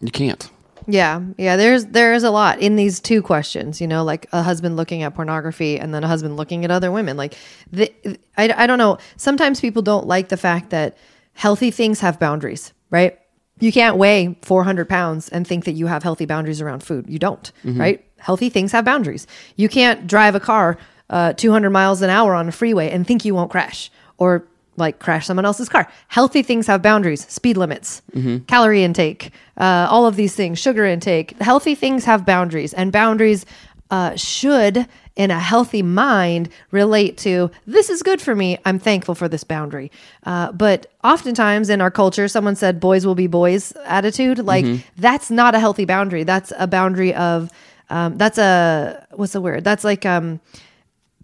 you 0.00 0.10
can't. 0.10 0.50
Yeah, 0.88 1.20
yeah. 1.36 1.56
There's 1.56 1.86
there 1.86 2.14
is 2.14 2.22
a 2.22 2.30
lot 2.30 2.60
in 2.60 2.76
these 2.76 3.00
two 3.00 3.20
questions. 3.22 3.80
You 3.80 3.88
know, 3.88 4.04
like 4.04 4.26
a 4.32 4.42
husband 4.42 4.76
looking 4.76 5.02
at 5.02 5.14
pornography 5.14 5.80
and 5.80 5.92
then 5.92 6.04
a 6.04 6.06
husband 6.06 6.36
looking 6.36 6.64
at 6.64 6.70
other 6.70 6.92
women. 6.92 7.16
Like, 7.16 7.34
the, 7.72 7.92
I 8.36 8.52
I 8.56 8.66
don't 8.68 8.78
know. 8.78 8.98
Sometimes 9.16 9.60
people 9.60 9.82
don't 9.82 10.06
like 10.06 10.28
the 10.28 10.36
fact 10.36 10.70
that 10.70 10.96
healthy 11.32 11.70
things 11.72 12.00
have 12.00 12.20
boundaries, 12.20 12.72
right? 12.90 13.18
You 13.58 13.72
can't 13.72 13.96
weigh 13.96 14.36
400 14.42 14.88
pounds 14.88 15.28
and 15.28 15.46
think 15.46 15.64
that 15.64 15.72
you 15.72 15.86
have 15.86 16.02
healthy 16.02 16.26
boundaries 16.26 16.60
around 16.60 16.82
food. 16.84 17.06
You 17.08 17.18
don't, 17.18 17.50
right? 17.64 18.04
Healthy 18.18 18.48
things 18.50 18.72
have 18.72 18.84
boundaries. 18.84 19.26
You 19.56 19.68
can't 19.68 20.06
drive 20.06 20.34
a 20.34 20.40
car 20.40 20.78
uh, 21.10 21.32
200 21.34 21.70
miles 21.70 22.02
an 22.02 22.10
hour 22.10 22.34
on 22.34 22.48
a 22.48 22.52
freeway 22.52 22.90
and 22.90 23.06
think 23.06 23.24
you 23.24 23.34
won't 23.34 23.50
crash 23.50 23.90
or 24.18 24.44
like 24.76 24.98
crash 24.98 25.26
someone 25.26 25.44
else's 25.46 25.68
car. 25.68 25.88
Healthy 26.08 26.42
things 26.42 26.66
have 26.66 26.82
boundaries, 26.82 27.26
speed 27.30 27.56
limits, 27.56 28.02
calorie 28.46 28.82
intake, 28.84 29.30
uh, 29.56 29.86
all 29.90 30.06
of 30.06 30.16
these 30.16 30.34
things, 30.34 30.58
sugar 30.58 30.84
intake. 30.84 31.38
Healthy 31.40 31.74
things 31.74 32.04
have 32.04 32.26
boundaries, 32.26 32.74
and 32.74 32.92
boundaries 32.92 33.46
uh, 33.90 34.16
should, 34.16 34.86
in 35.14 35.30
a 35.30 35.38
healthy 35.40 35.80
mind, 35.82 36.50
relate 36.72 37.16
to 37.18 37.50
this 37.66 37.88
is 37.88 38.02
good 38.02 38.20
for 38.20 38.34
me. 38.34 38.58
I'm 38.66 38.78
thankful 38.78 39.14
for 39.14 39.28
this 39.28 39.44
boundary. 39.44 39.90
Uh, 40.24 40.52
but 40.52 40.92
oftentimes 41.04 41.70
in 41.70 41.80
our 41.80 41.90
culture, 41.90 42.28
someone 42.28 42.56
said 42.56 42.78
boys 42.80 43.06
will 43.06 43.14
be 43.14 43.28
boys 43.28 43.72
attitude. 43.86 44.40
Like 44.40 44.66
that's 44.98 45.30
not 45.30 45.54
a 45.54 45.58
healthy 45.60 45.84
boundary. 45.86 46.24
That's 46.24 46.52
a 46.58 46.66
boundary 46.66 47.14
of, 47.14 47.50
um, 47.90 48.16
that's 48.16 48.38
a, 48.38 49.06
what's 49.12 49.32
the 49.32 49.40
word? 49.40 49.64
That's 49.64 49.84
like, 49.84 50.06
um, 50.06 50.40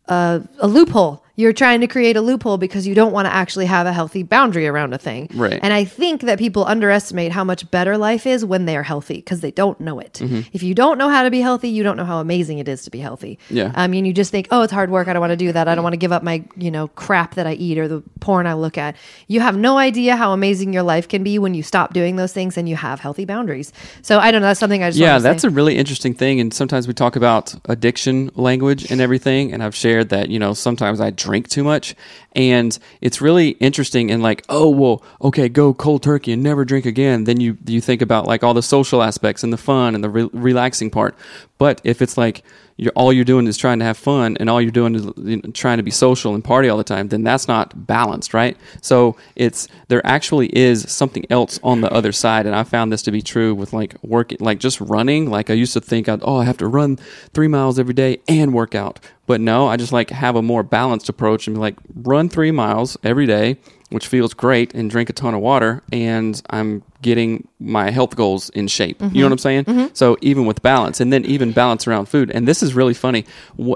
a, 0.08 0.42
a 0.58 0.66
loophole. 0.66 1.21
You're 1.36 1.52
trying 1.52 1.80
to 1.80 1.86
create 1.86 2.16
a 2.16 2.20
loophole 2.20 2.58
because 2.58 2.86
you 2.86 2.94
don't 2.94 3.12
want 3.12 3.26
to 3.26 3.32
actually 3.32 3.66
have 3.66 3.86
a 3.86 3.92
healthy 3.92 4.22
boundary 4.22 4.66
around 4.66 4.92
a 4.92 4.98
thing. 4.98 5.28
Right. 5.34 5.58
And 5.62 5.72
I 5.72 5.84
think 5.84 6.22
that 6.22 6.38
people 6.38 6.64
underestimate 6.64 7.32
how 7.32 7.44
much 7.44 7.70
better 7.70 7.96
life 7.98 8.26
is 8.26 8.44
when 8.44 8.64
they 8.64 8.76
are 8.76 8.82
healthy 8.82 9.16
because 9.16 9.40
they 9.40 9.50
don't 9.50 9.80
know 9.80 9.98
it. 9.98 10.14
Mm-hmm. 10.14 10.40
If 10.52 10.62
you 10.62 10.74
don't 10.74 10.98
know 10.98 11.08
how 11.08 11.22
to 11.22 11.30
be 11.30 11.40
healthy, 11.40 11.68
you 11.68 11.82
don't 11.82 11.96
know 11.96 12.04
how 12.04 12.18
amazing 12.18 12.58
it 12.58 12.68
is 12.68 12.82
to 12.84 12.90
be 12.90 12.98
healthy. 12.98 13.38
Yeah. 13.50 13.72
I 13.74 13.86
mean, 13.86 14.04
you 14.04 14.12
just 14.12 14.30
think, 14.30 14.48
oh, 14.50 14.62
it's 14.62 14.72
hard 14.72 14.90
work. 14.90 15.08
I 15.08 15.12
don't 15.12 15.20
want 15.20 15.32
to 15.32 15.36
do 15.36 15.52
that. 15.52 15.68
I 15.68 15.74
don't 15.74 15.84
want 15.84 15.94
to 15.94 15.98
give 15.98 16.12
up 16.12 16.22
my, 16.22 16.44
you 16.56 16.70
know, 16.70 16.88
crap 16.88 17.34
that 17.34 17.46
I 17.46 17.54
eat 17.54 17.78
or 17.78 17.88
the 17.88 18.02
porn 18.20 18.46
I 18.46 18.54
look 18.54 18.76
at. 18.78 18.96
You 19.26 19.40
have 19.40 19.56
no 19.56 19.78
idea 19.78 20.16
how 20.16 20.32
amazing 20.32 20.72
your 20.72 20.82
life 20.82 21.08
can 21.08 21.22
be 21.22 21.38
when 21.38 21.54
you 21.54 21.62
stop 21.62 21.92
doing 21.92 22.16
those 22.16 22.32
things 22.32 22.56
and 22.56 22.68
you 22.68 22.76
have 22.76 23.00
healthy 23.00 23.24
boundaries. 23.24 23.72
So 24.02 24.18
I 24.18 24.30
don't 24.30 24.42
know. 24.42 24.48
That's 24.48 24.60
something 24.60 24.82
I 24.82 24.90
just 24.90 24.98
yeah 24.98 25.18
that's 25.18 25.42
say. 25.42 25.48
a 25.48 25.50
really 25.50 25.76
interesting 25.76 26.14
thing 26.14 26.40
and 26.40 26.52
sometimes 26.52 26.86
we 26.86 26.94
talk 26.94 27.16
about 27.16 27.54
addiction 27.66 28.30
language 28.34 28.90
and 28.90 29.00
everything 29.00 29.52
and 29.52 29.62
i've 29.62 29.74
shared 29.74 30.08
that 30.10 30.28
you 30.28 30.38
know 30.38 30.54
sometimes 30.54 31.00
i 31.00 31.10
drink 31.22 31.48
too 31.48 31.64
much. 31.64 31.94
And 32.34 32.78
it's 33.00 33.20
really 33.20 33.50
interesting 33.50 34.10
and 34.10 34.22
like 34.22 34.44
oh 34.48 34.68
well 34.68 35.02
okay 35.20 35.48
go 35.48 35.74
cold 35.74 36.02
turkey 36.02 36.32
and 36.32 36.42
never 36.42 36.64
drink 36.64 36.86
again. 36.86 37.24
Then 37.24 37.40
you 37.40 37.58
you 37.66 37.80
think 37.80 38.02
about 38.02 38.26
like 38.26 38.42
all 38.42 38.54
the 38.54 38.62
social 38.62 39.02
aspects 39.02 39.42
and 39.42 39.52
the 39.52 39.58
fun 39.58 39.94
and 39.94 40.02
the 40.02 40.10
re- 40.10 40.30
relaxing 40.32 40.90
part. 40.90 41.14
But 41.58 41.80
if 41.84 42.02
it's 42.02 42.16
like 42.16 42.42
you're 42.76 42.92
all 42.96 43.12
you're 43.12 43.24
doing 43.24 43.46
is 43.46 43.58
trying 43.58 43.78
to 43.78 43.84
have 43.84 43.98
fun 43.98 44.36
and 44.40 44.48
all 44.48 44.60
you're 44.60 44.70
doing 44.70 44.94
is 44.94 45.04
you 45.18 45.36
know, 45.36 45.50
trying 45.52 45.76
to 45.76 45.82
be 45.82 45.90
social 45.90 46.34
and 46.34 46.42
party 46.42 46.68
all 46.68 46.78
the 46.78 46.84
time 46.84 47.08
then 47.08 47.22
that's 47.22 47.46
not 47.46 47.86
balanced 47.86 48.34
right? 48.34 48.56
So 48.80 49.16
it's 49.36 49.68
there 49.88 50.04
actually 50.04 50.48
is 50.56 50.90
something 50.90 51.26
else 51.30 51.60
on 51.62 51.82
the 51.82 51.92
other 51.92 52.12
side. 52.12 52.46
And 52.46 52.56
i 52.56 52.64
found 52.64 52.92
this 52.92 53.02
to 53.02 53.10
be 53.10 53.22
true 53.22 53.54
with 53.54 53.72
like 53.72 53.94
working 54.02 54.38
like 54.40 54.58
just 54.58 54.80
running. 54.80 55.30
Like 55.30 55.50
i 55.50 55.54
used 55.54 55.74
to 55.74 55.80
think 55.80 56.08
I'd, 56.08 56.20
oh 56.22 56.38
i 56.38 56.44
have 56.44 56.58
to 56.58 56.66
run 56.66 56.96
three 57.34 57.48
miles 57.48 57.78
every 57.78 57.94
day 57.94 58.20
and 58.26 58.54
work 58.54 58.74
out 58.74 58.98
but 59.32 59.40
no 59.40 59.66
i 59.66 59.78
just 59.78 59.92
like 59.92 60.10
have 60.10 60.36
a 60.36 60.42
more 60.42 60.62
balanced 60.62 61.08
approach 61.08 61.46
and 61.46 61.56
be 61.56 61.60
like 61.60 61.74
run 61.94 62.28
three 62.28 62.50
miles 62.50 62.98
every 63.02 63.24
day 63.24 63.56
which 63.88 64.06
feels 64.06 64.34
great 64.34 64.74
and 64.74 64.90
drink 64.90 65.08
a 65.08 65.12
ton 65.14 65.32
of 65.32 65.40
water 65.40 65.82
and 65.90 66.42
i'm 66.50 66.82
getting 67.00 67.48
my 67.58 67.90
health 67.90 68.16
goals 68.16 68.48
in 68.50 68.68
shape. 68.68 69.00
You 69.00 69.06
know 69.06 69.10
mm-hmm. 69.10 69.22
what 69.22 69.32
i'm 69.32 69.38
saying? 69.38 69.64
Mm-hmm. 69.64 69.86
So 69.94 70.16
even 70.20 70.46
with 70.46 70.62
balance 70.62 71.00
and 71.00 71.12
then 71.12 71.24
even 71.24 71.50
balance 71.52 71.86
around 71.86 72.06
food. 72.06 72.30
And 72.30 72.46
this 72.46 72.62
is 72.62 72.74
really 72.74 72.94
funny 72.94 73.26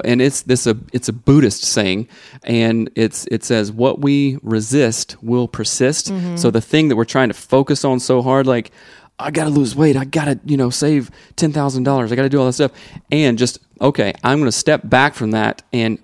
and 0.05 0.23
it's 0.23 0.43
this 0.43 0.67
a 0.67 0.77
it's 0.93 1.09
a 1.09 1.13
buddhist 1.13 1.65
saying 1.65 2.09
and 2.45 2.89
it's 2.95 3.27
it 3.27 3.45
says 3.45 3.73
what 3.73 4.01
we 4.01 4.39
resist 4.43 5.17
will 5.23 5.49
persist. 5.49 6.13
Mm-hmm. 6.13 6.37
So 6.37 6.51
the 6.51 6.61
thing 6.61 6.89
that 6.89 6.97
we're 6.97 7.05
trying 7.05 7.29
to 7.29 7.35
focus 7.35 7.85
on 7.85 7.99
so 8.01 8.23
hard 8.23 8.47
like 8.47 8.71
I 9.19 9.31
gotta 9.31 9.51
lose 9.51 9.75
weight. 9.75 9.97
I 9.97 10.05
gotta, 10.05 10.39
you 10.45 10.57
know, 10.57 10.71
save 10.71 11.11
ten 11.37 11.53
thousand 11.53 11.85
dollars. 11.85 12.13
I 12.13 12.17
gotta 12.17 12.29
do 12.29 12.39
all 12.39 12.47
this 12.47 12.57
stuff, 12.57 12.73
and 13.11 13.39
just 13.39 13.59
okay. 13.81 14.13
I'm 14.23 14.39
gonna 14.39 14.53
step 14.53 14.83
back 14.85 15.15
from 15.15 15.31
that 15.31 15.63
and 15.73 15.99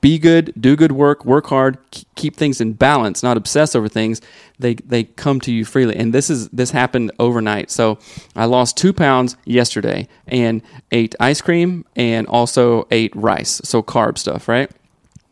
be 0.00 0.18
good, 0.18 0.52
do 0.60 0.76
good 0.76 0.92
work, 0.92 1.24
work 1.24 1.46
hard, 1.46 1.78
keep 2.14 2.36
things 2.36 2.60
in 2.60 2.74
balance, 2.74 3.24
not 3.24 3.36
obsess 3.36 3.74
over 3.74 3.88
things. 3.88 4.20
They 4.58 4.74
they 4.74 5.04
come 5.04 5.40
to 5.40 5.52
you 5.52 5.64
freely, 5.64 5.96
and 5.96 6.14
this 6.14 6.30
is 6.30 6.48
this 6.50 6.70
happened 6.70 7.10
overnight. 7.18 7.70
So 7.72 7.98
I 8.36 8.44
lost 8.44 8.76
two 8.76 8.92
pounds 8.92 9.36
yesterday 9.44 10.06
and 10.28 10.62
ate 10.92 11.16
ice 11.18 11.40
cream 11.40 11.84
and 11.96 12.28
also 12.28 12.86
ate 12.92 13.16
rice, 13.16 13.60
so 13.64 13.82
carb 13.82 14.18
stuff, 14.18 14.48
right? 14.48 14.70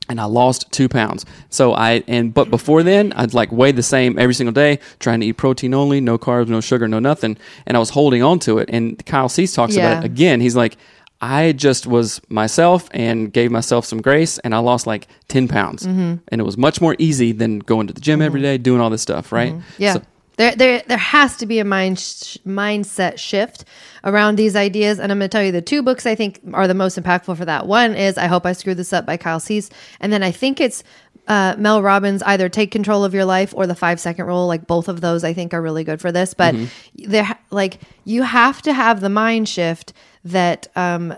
And 0.08 0.20
I 0.20 0.24
lost 0.24 0.70
two 0.70 0.88
pounds. 0.88 1.24
So 1.50 1.72
I 1.74 2.02
and 2.08 2.32
but 2.34 2.50
before 2.50 2.82
then 2.82 3.12
I'd 3.14 3.34
like 3.34 3.50
weigh 3.52 3.72
the 3.72 3.82
same 3.82 4.18
every 4.18 4.34
single 4.34 4.52
day, 4.52 4.78
trying 4.98 5.20
to 5.20 5.26
eat 5.26 5.34
protein 5.34 5.72
only, 5.74 6.00
no 6.00 6.18
carbs, 6.18 6.48
no 6.48 6.60
sugar, 6.60 6.86
no 6.88 6.98
nothing, 6.98 7.36
and 7.66 7.76
I 7.76 7.80
was 7.80 7.90
holding 7.90 8.22
on 8.22 8.38
to 8.40 8.58
it. 8.58 8.68
And 8.72 9.04
Kyle 9.06 9.28
Cease 9.28 9.54
talks 9.54 9.74
Yeah. 9.76 9.90
about 9.92 10.04
it 10.04 10.06
again. 10.06 10.40
He's 10.40 10.56
like, 10.56 10.76
I 11.20 11.52
just 11.52 11.86
was 11.86 12.20
myself 12.28 12.88
and 12.92 13.32
gave 13.32 13.50
myself 13.50 13.86
some 13.86 14.02
grace, 14.02 14.36
and 14.40 14.54
I 14.54 14.58
lost 14.58 14.86
like 14.86 15.08
ten 15.28 15.48
pounds, 15.48 15.86
Mm-hmm. 15.86 16.14
and 16.28 16.40
it 16.40 16.44
was 16.44 16.58
much 16.58 16.80
more 16.82 16.96
easy 16.98 17.32
than 17.32 17.60
going 17.60 17.86
to 17.86 17.94
the 17.94 18.00
gym 18.00 18.20
every 18.20 18.42
day, 18.42 18.58
doing 18.58 18.80
all 18.80 18.90
this 18.90 19.00
stuff, 19.02 19.32
right? 19.32 19.54
Yeah. 19.78 19.94
So- 19.94 20.02
there, 20.36 20.54
there, 20.56 20.82
there 20.86 20.98
has 20.98 21.36
to 21.38 21.46
be 21.46 21.58
a 21.58 21.64
mind 21.64 21.98
sh- 21.98 22.38
mindset 22.46 23.18
shift 23.18 23.64
around 24.02 24.36
these 24.36 24.56
ideas, 24.56 24.98
and 24.98 25.12
I'm 25.12 25.18
going 25.18 25.28
to 25.30 25.34
tell 25.34 25.44
you 25.44 25.52
the 25.52 25.62
two 25.62 25.82
books 25.82 26.06
I 26.06 26.14
think 26.14 26.40
are 26.52 26.66
the 26.66 26.74
most 26.74 26.98
impactful 26.98 27.36
for 27.36 27.44
that. 27.44 27.66
One 27.66 27.94
is 27.94 28.18
"I 28.18 28.26
Hope 28.26 28.46
I 28.46 28.52
Screwed 28.52 28.76
This 28.76 28.92
Up" 28.92 29.06
by 29.06 29.16
Kyle 29.16 29.40
Cease, 29.40 29.70
and 30.00 30.12
then 30.12 30.22
I 30.22 30.30
think 30.30 30.60
it's 30.60 30.82
uh, 31.28 31.54
Mel 31.56 31.82
Robbins, 31.82 32.22
either 32.24 32.48
"Take 32.48 32.70
Control 32.70 33.04
of 33.04 33.14
Your 33.14 33.24
Life" 33.24 33.54
or 33.56 33.66
"The 33.66 33.74
Five 33.74 34.00
Second 34.00 34.26
Rule." 34.26 34.46
Like 34.46 34.66
both 34.66 34.88
of 34.88 35.00
those, 35.00 35.24
I 35.24 35.32
think 35.32 35.54
are 35.54 35.62
really 35.62 35.84
good 35.84 36.00
for 36.00 36.10
this. 36.10 36.34
But 36.34 36.54
there, 36.94 37.38
like 37.50 37.80
you 38.04 38.22
have 38.22 38.60
to 38.62 38.72
have 38.72 39.00
the 39.00 39.10
mind 39.10 39.48
shift 39.48 39.92
that 40.24 40.66
um, 40.76 41.14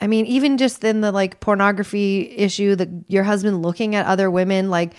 I 0.00 0.06
mean, 0.06 0.26
even 0.26 0.58
just 0.58 0.84
in 0.84 1.00
the 1.00 1.12
like 1.12 1.40
pornography 1.40 2.30
issue, 2.36 2.76
the 2.76 3.04
your 3.08 3.24
husband 3.24 3.62
looking 3.62 3.94
at 3.94 4.06
other 4.06 4.30
women, 4.30 4.68
like 4.70 4.94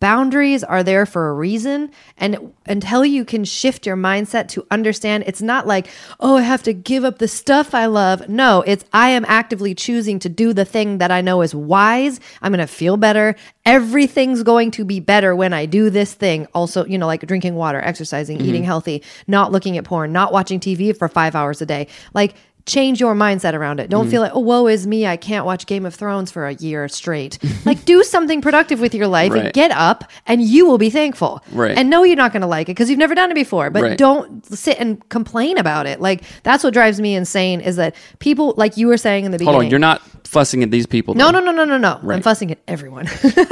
Boundaries 0.00 0.64
are 0.64 0.82
there 0.82 1.04
for 1.04 1.28
a 1.28 1.34
reason. 1.34 1.90
And 2.16 2.52
until 2.66 3.04
you 3.04 3.24
can 3.24 3.44
shift 3.44 3.86
your 3.86 3.96
mindset 3.96 4.48
to 4.48 4.66
understand, 4.70 5.24
it's 5.26 5.42
not 5.42 5.66
like, 5.66 5.88
oh, 6.18 6.38
I 6.38 6.42
have 6.42 6.62
to 6.64 6.72
give 6.72 7.04
up 7.04 7.18
the 7.18 7.28
stuff 7.28 7.74
I 7.74 7.86
love. 7.86 8.28
No, 8.28 8.62
it's 8.66 8.84
I 8.94 9.10
am 9.10 9.26
actively 9.28 9.74
choosing 9.74 10.18
to 10.20 10.30
do 10.30 10.54
the 10.54 10.64
thing 10.64 10.98
that 10.98 11.10
I 11.10 11.20
know 11.20 11.42
is 11.42 11.54
wise. 11.54 12.18
I'm 12.40 12.52
going 12.52 12.66
to 12.66 12.66
feel 12.66 12.96
better. 12.96 13.36
Everything's 13.66 14.42
going 14.42 14.70
to 14.72 14.84
be 14.86 15.00
better 15.00 15.36
when 15.36 15.52
I 15.52 15.66
do 15.66 15.90
this 15.90 16.14
thing. 16.14 16.46
Also, 16.54 16.86
you 16.86 16.96
know, 16.96 17.06
like 17.06 17.26
drinking 17.26 17.54
water, 17.54 17.80
exercising, 17.80 18.38
mm-hmm. 18.38 18.48
eating 18.48 18.64
healthy, 18.64 19.02
not 19.26 19.52
looking 19.52 19.76
at 19.76 19.84
porn, 19.84 20.12
not 20.12 20.32
watching 20.32 20.60
TV 20.60 20.96
for 20.96 21.08
five 21.08 21.34
hours 21.34 21.60
a 21.60 21.66
day. 21.66 21.88
Like, 22.14 22.34
change 22.66 23.00
your 23.00 23.14
mindset 23.14 23.54
around 23.54 23.80
it. 23.80 23.88
Don't 23.90 24.02
Mm-hmm. 24.04 24.10
feel 24.10 24.22
like, 24.22 24.32
oh, 24.34 24.40
woe 24.40 24.66
is 24.66 24.86
me. 24.86 25.06
I 25.06 25.16
can't 25.16 25.44
watch 25.46 25.66
Game 25.66 25.84
of 25.86 25.94
Thrones 25.94 26.30
for 26.30 26.46
a 26.46 26.54
year 26.54 26.88
straight. 26.88 27.38
like, 27.64 27.84
do 27.84 28.02
something 28.04 28.40
productive 28.40 28.80
with 28.80 28.94
your 28.94 29.06
life 29.06 29.32
and 29.32 29.52
get 29.52 29.70
up, 29.72 30.10
and 30.26 30.42
you 30.42 30.66
will 30.66 30.78
be 30.78 30.90
thankful. 30.90 31.42
Right. 31.52 31.76
And 31.76 31.90
know 31.90 32.02
you're 32.04 32.16
not 32.16 32.32
going 32.32 32.42
to 32.42 32.46
like 32.46 32.68
it 32.68 32.72
because 32.72 32.88
you've 32.90 32.98
never 32.98 33.14
done 33.14 33.30
it 33.30 33.34
before, 33.34 33.70
but 33.70 33.82
Right. 33.82 33.98
don't 33.98 34.44
sit 34.46 34.78
and 34.78 35.06
complain 35.08 35.58
about 35.58 35.86
it. 35.86 36.00
Like, 36.00 36.22
that's 36.42 36.62
what 36.64 36.72
drives 36.72 37.00
me 37.00 37.14
insane 37.14 37.60
is 37.60 37.76
that 37.76 37.94
people, 38.18 38.54
like 38.56 38.76
you 38.76 38.86
were 38.88 38.96
saying 38.96 39.24
in 39.24 39.30
the 39.32 39.38
beginning, 39.38 39.54
Hold 39.54 39.64
on, 39.64 39.70
you're 39.70 39.78
not 39.78 40.02
fussing 40.30 40.62
at 40.62 40.70
these 40.70 40.86
people. 40.86 41.14
no, 41.14 41.32
though. 41.32 41.40
no, 41.40 41.50
no, 41.50 41.64
no, 41.64 41.76
no, 41.76 41.98
no. 42.00 42.12
I'm 42.12 42.22
fussing 42.22 42.52
at 42.52 42.58
everyone. 42.68 43.08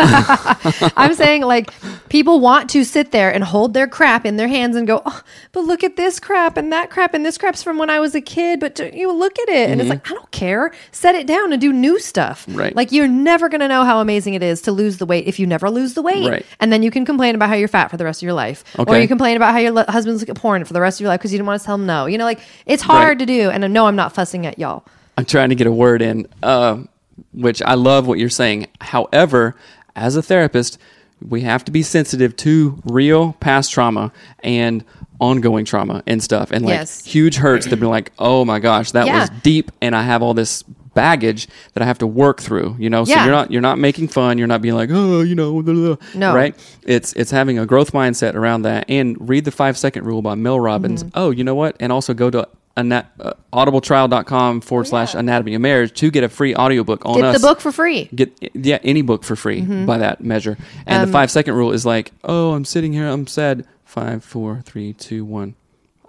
I'm 0.96 1.14
saying 1.14 1.42
like 1.42 1.70
people 2.08 2.40
want 2.40 2.70
to 2.70 2.84
sit 2.84 3.10
there 3.10 3.32
and 3.34 3.42
hold 3.44 3.74
their 3.74 3.88
crap 3.88 4.24
in 4.24 4.36
their 4.36 4.48
hands 4.48 4.76
and 4.76 4.86
go, 4.86 5.02
oh, 5.04 5.22
but 5.52 5.64
look 5.64 5.82
at 5.82 5.96
this 5.96 6.20
crap 6.20 6.56
and 6.56 6.72
that 6.72 6.90
crap 6.90 7.14
and 7.14 7.26
this 7.26 7.36
crap's 7.36 7.62
from 7.62 7.78
when 7.78 7.90
I 7.90 8.00
was 8.00 8.14
a 8.14 8.20
kid. 8.20 8.60
But 8.60 8.74
do 8.76 8.90
you 8.92 9.12
look 9.12 9.38
at 9.40 9.48
it 9.48 9.70
and 9.70 9.80
it's 9.80 9.90
like 9.90 10.08
I 10.10 10.14
don't 10.14 10.30
care. 10.30 10.72
Set 10.92 11.14
it 11.14 11.26
down 11.26 11.52
and 11.52 11.60
do 11.60 11.72
new 11.72 11.98
stuff. 11.98 12.46
Mm-hmm. 12.46 12.58
Right. 12.58 12.76
Like 12.76 12.92
you're 12.92 13.08
never 13.08 13.48
gonna 13.48 13.68
know 13.68 13.84
how 13.84 14.00
amazing 14.00 14.34
it 14.34 14.42
is 14.42 14.62
to 14.62 14.72
lose 14.72 14.98
the 14.98 15.06
weight 15.06 15.26
if 15.26 15.38
you 15.38 15.46
never 15.46 15.70
lose 15.70 15.94
the 15.94 16.02
weight. 16.02 16.28
Right. 16.28 16.46
And 16.60 16.72
then 16.72 16.82
you 16.82 16.90
can 16.90 17.04
complain 17.04 17.34
about 17.34 17.48
how 17.48 17.54
you're 17.56 17.68
fat 17.68 17.88
for 17.90 17.96
the 17.96 18.04
rest 18.04 18.22
of 18.22 18.26
your 18.26 18.34
life, 18.34 18.62
or 18.78 18.96
you 18.98 19.08
complain 19.08 19.36
about 19.36 19.52
how 19.52 19.58
your 19.58 19.72
le- 19.72 19.90
husband's 19.90 20.22
at 20.22 20.36
porn 20.36 20.64
for 20.64 20.72
the 20.72 20.80
rest 20.80 20.98
of 20.98 21.02
your 21.02 21.08
life 21.08 21.20
because 21.20 21.32
you 21.32 21.38
didn't 21.38 21.46
want 21.48 21.60
to 21.60 21.66
tell 21.66 21.74
him 21.74 21.86
no. 21.86 22.06
You 22.06 22.18
know, 22.18 22.24
like 22.24 22.40
it's 22.66 22.82
hard 22.82 23.08
Right. 23.08 23.18
to 23.20 23.26
do. 23.26 23.50
And 23.50 23.72
no, 23.72 23.86
I'm 23.86 23.96
not 23.96 24.14
fussing 24.14 24.46
at 24.46 24.58
y'all. 24.58 24.84
I'm 25.18 25.24
trying 25.24 25.48
to 25.50 25.54
get 25.54 25.66
a 25.66 25.72
word 25.72 26.00
in, 26.00 26.26
uh, 26.42 26.78
which 27.32 27.60
I 27.62 27.74
love 27.74 28.06
what 28.06 28.18
you're 28.18 28.28
saying. 28.30 28.68
However, 28.80 29.56
as 29.96 30.16
a 30.16 30.22
therapist, 30.22 30.78
we 31.26 31.40
have 31.40 31.64
to 31.64 31.72
be 31.72 31.82
sensitive 31.82 32.36
to 32.36 32.80
real 32.84 33.32
past 33.40 33.72
trauma 33.72 34.12
and 34.44 34.84
ongoing 35.20 35.64
trauma 35.64 36.02
and 36.06 36.22
stuff, 36.22 36.52
and 36.52 36.64
like 36.64 36.74
Yes. 36.74 37.04
huge 37.04 37.34
hurts 37.36 37.66
that 37.66 37.76
be 37.80 37.86
like, 37.86 38.12
oh 38.20 38.44
my 38.44 38.60
gosh, 38.60 38.92
that 38.92 39.06
Yeah. 39.06 39.20
was 39.22 39.30
deep, 39.42 39.72
and 39.82 39.96
I 39.96 40.02
have 40.04 40.22
all 40.22 40.32
this 40.34 40.62
baggage 40.94 41.48
that 41.74 41.82
I 41.82 41.86
have 41.86 41.98
to 41.98 42.06
work 42.06 42.40
through. 42.40 42.76
You 42.78 42.88
know, 42.90 43.04
so 43.04 43.12
you're 43.24 43.32
not 43.32 43.50
you're 43.50 43.60
not 43.60 43.78
making 43.80 44.08
fun. 44.08 44.38
You're 44.38 44.46
not 44.46 44.62
being 44.62 44.74
like, 44.76 44.90
oh, 44.92 45.22
you 45.22 45.34
know, 45.34 45.60
blah, 45.60 45.74
blah." 45.74 45.96
No. 46.14 46.32
right? 46.36 46.54
It's 46.84 47.12
it's 47.14 47.32
having 47.32 47.58
a 47.58 47.66
growth 47.66 47.92
mindset 47.92 48.34
around 48.36 48.62
that, 48.62 48.84
and 48.88 49.16
read 49.28 49.44
the 49.44 49.50
five 49.50 49.76
second 49.76 50.04
rule 50.04 50.22
by 50.22 50.36
Mel 50.36 50.60
Robbins. 50.60 51.02
Mm-hmm. 51.02 51.18
Oh, 51.18 51.30
you 51.30 51.42
know 51.42 51.56
what? 51.56 51.74
And 51.80 51.90
also 51.92 52.14
go 52.14 52.30
to 52.30 52.46
ana- 52.78 53.08
uh, 53.20 53.32
audibletrial.com 53.52 54.60
forward 54.60 54.86
slash 54.86 55.14
anatomy 55.14 55.54
of 55.54 55.60
marriage 55.60 55.92
to 56.00 56.10
get 56.10 56.24
a 56.24 56.28
free 56.28 56.54
audiobook 56.54 57.04
on 57.04 57.16
Get 57.16 57.24
us 57.24 57.40
the 57.40 57.46
book 57.46 57.60
for 57.60 57.72
free. 57.72 58.08
get 58.14 58.32
yeah 58.54 58.78
any 58.82 59.02
book 59.02 59.24
for 59.24 59.36
free 59.36 59.60
Mm-hmm. 59.62 59.86
by 59.86 59.98
that 59.98 60.20
measure 60.22 60.56
and 60.86 61.02
Um, 61.02 61.06
the 61.06 61.12
five 61.12 61.30
second 61.30 61.54
rule 61.54 61.72
is 61.72 61.84
like 61.84 62.12
oh 62.24 62.52
i'm 62.52 62.64
sitting 62.64 62.92
here 62.92 63.08
i'm 63.08 63.26
sad 63.26 63.66
five 63.84 64.22
four 64.22 64.60
three 64.64 64.92
two 64.92 65.24
one 65.24 65.54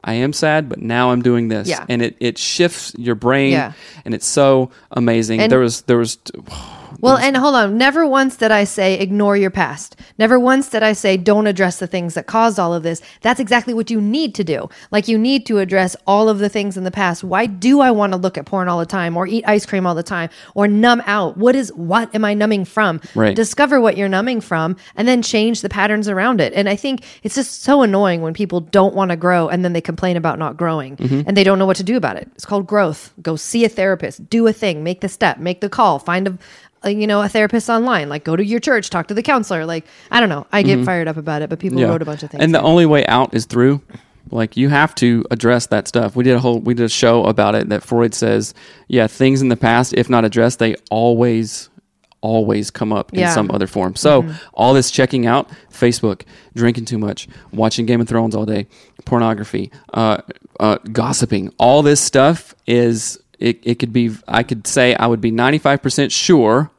i 0.04 0.14
am 0.14 0.32
sad 0.34 0.70
but 0.70 0.80
now 0.82 1.12
i'm 1.12 1.22
doing 1.22 1.48
this 1.48 1.68
Yeah. 1.68 1.86
and 1.90 2.02
it, 2.02 2.16
it 2.20 2.38
shifts 2.38 2.94
your 2.98 3.16
brain 3.16 3.52
Yeah. 3.54 3.72
and 4.06 4.14
it's 4.14 4.28
so 4.28 4.70
amazing 4.92 5.42
And- 5.42 5.52
there 5.52 5.60
was 5.60 5.82
there 5.84 5.98
was 5.98 6.18
Well, 7.02 7.18
and 7.18 7.36
hold 7.38 7.56
on. 7.56 7.78
Never 7.78 8.06
once 8.06 8.36
did 8.36 8.52
I 8.52 8.64
say 8.64 9.00
ignore 9.00 9.38
your 9.38 9.50
past. 9.50 9.96
Never 10.18 10.40
once 10.40 10.70
did 10.70 10.84
I 10.84 10.94
say 10.94 11.18
don't 11.18 11.48
address 11.48 11.80
the 11.80 11.88
things 11.88 12.14
that 12.14 12.28
caused 12.28 12.60
all 12.60 12.74
of 12.74 12.84
this. 12.84 13.02
That's 13.22 13.40
exactly 13.40 13.74
what 13.74 13.90
you 13.90 14.02
need 14.02 14.36
to 14.36 14.44
do. 14.44 14.70
Like 14.92 15.08
you 15.08 15.18
need 15.18 15.46
to 15.48 15.60
address 15.60 15.96
all 16.08 16.30
of 16.30 16.40
the 16.40 16.50
things 16.50 16.78
in 16.78 16.84
the 16.84 16.92
past. 16.92 17.24
Why 17.24 17.46
do 17.46 17.82
I 17.82 17.92
want 17.92 18.14
to 18.14 18.18
look 18.18 18.38
at 18.38 18.46
porn 18.46 18.68
all 18.68 18.80
the 18.80 18.86
time 18.86 19.16
or 19.18 19.28
eat 19.28 19.44
ice 19.48 19.66
cream 19.66 19.86
all 19.86 19.96
the 19.96 20.04
time 20.04 20.30
or 20.56 20.68
numb 20.68 21.02
out? 21.06 21.38
What 21.38 21.56
is 21.56 21.72
what 21.74 22.14
am 22.16 22.26
I 22.26 22.34
numbing 22.34 22.66
from? 22.66 23.02
Right. 23.16 23.36
Discover 23.36 23.82
what 23.82 23.98
you're 23.98 24.10
numbing 24.10 24.42
from 24.42 24.76
and 24.96 25.08
then 25.08 25.22
change 25.22 25.62
the 25.62 25.70
patterns 25.70 26.08
around 26.08 26.42
it. 26.42 26.54
And 26.54 26.70
I 26.70 26.76
think 26.76 27.04
it's 27.24 27.36
just 27.36 27.64
so 27.64 27.82
annoying 27.82 28.22
when 28.22 28.34
people 28.34 28.62
don't 28.62 28.96
want 28.96 29.12
to 29.12 29.18
grow 29.18 29.48
and 29.50 29.64
then 29.64 29.74
they 29.74 29.82
complain 29.82 30.18
about 30.18 30.40
not 30.40 30.58
growing 30.58 30.80
Mm-hmm. 31.00 31.22
and 31.28 31.36
they 31.38 31.44
don't 31.44 31.60
know 31.60 31.66
what 31.66 31.78
to 31.78 31.84
do 31.84 31.98
about 31.98 32.18
it. 32.18 32.30
It's 32.36 32.46
called 32.46 32.66
growth. 32.68 33.14
Go 33.22 33.36
see 33.36 33.64
a 33.64 33.70
therapist, 33.70 34.30
do 34.30 34.48
a 34.48 34.54
thing, 34.54 34.84
make 34.84 35.02
the 35.02 35.10
step, 35.10 35.38
make 35.38 35.62
the 35.62 35.70
call, 35.70 36.00
find 36.00 36.28
a 36.28 36.30
a, 36.30 36.38
you 36.86 37.08
know, 37.08 37.22
a 37.22 37.30
therapist 37.30 37.70
online. 37.70 38.10
Like, 38.10 38.24
go 38.24 38.36
to 38.36 38.44
your 38.44 38.60
church, 38.60 38.90
talk 38.90 39.08
to 39.08 39.14
the 39.14 39.24
counselor. 39.24 39.66
Like, 39.66 39.86
I 40.12 40.20
don't 40.20 40.30
know. 40.30 40.48
I 40.52 40.64
get 40.64 40.86
fired 40.86 41.08
up 41.08 41.18
about 41.18 41.42
it, 41.42 41.50
but 41.50 41.60
people 41.60 41.82
wrote 41.84 42.02
a 42.02 42.06
bunch 42.06 42.24
of 42.24 42.32
things. 42.32 42.40
Mm-hmm. 42.40 42.44
and 42.46 42.56
the 42.56 42.62
only 42.62 42.86
way 42.86 43.06
out 43.08 43.34
is 43.34 43.46
through 43.46 43.82
like 44.32 44.56
you 44.56 44.70
have 44.70 44.94
to 44.94 45.26
address 45.32 45.66
that 45.68 45.88
stuff 45.88 46.16
we 46.16 46.24
did 46.24 46.36
a 46.36 46.40
whole 46.40 46.60
we 46.60 46.76
did 46.76 46.84
a 46.84 46.90
show 46.90 47.24
about 47.26 47.56
it 47.56 47.68
that 47.70 47.82
freud 47.82 48.14
says 48.14 48.54
yeah 48.88 49.08
things 49.08 49.42
in 49.42 49.48
the 49.50 49.58
past 49.58 49.92
if 49.96 50.08
not 50.08 50.24
addressed 50.24 50.60
they 50.60 50.76
always 50.92 51.68
always 52.22 52.70
come 52.70 52.94
up 52.94 53.12
in 53.14 53.20
Yeah. 53.22 53.34
some 53.34 53.50
other 53.50 53.66
form 53.66 53.96
so 53.96 54.30
all 54.54 54.76
this 54.76 54.92
checking 54.92 55.26
out 55.26 55.50
facebook 55.72 56.24
drinking 56.56 56.86
too 56.86 57.00
much 57.00 57.28
watching 57.52 57.88
game 57.88 58.02
of 58.02 58.08
thrones 58.08 58.36
all 58.36 58.46
day 58.46 58.68
pornography 59.06 59.72
uh, 59.96 60.18
uh, 60.60 60.78
gossiping 60.92 61.52
all 61.58 61.82
this 61.82 62.00
stuff 62.02 62.54
is 62.68 63.20
it, 63.40 63.60
it 63.64 63.76
could 63.80 63.92
be 63.94 64.12
i 64.28 64.44
could 64.44 64.68
say 64.68 64.96
i 64.96 65.08
would 65.08 65.22
be 65.22 65.32
95% 65.32 66.12
sure 66.12 66.70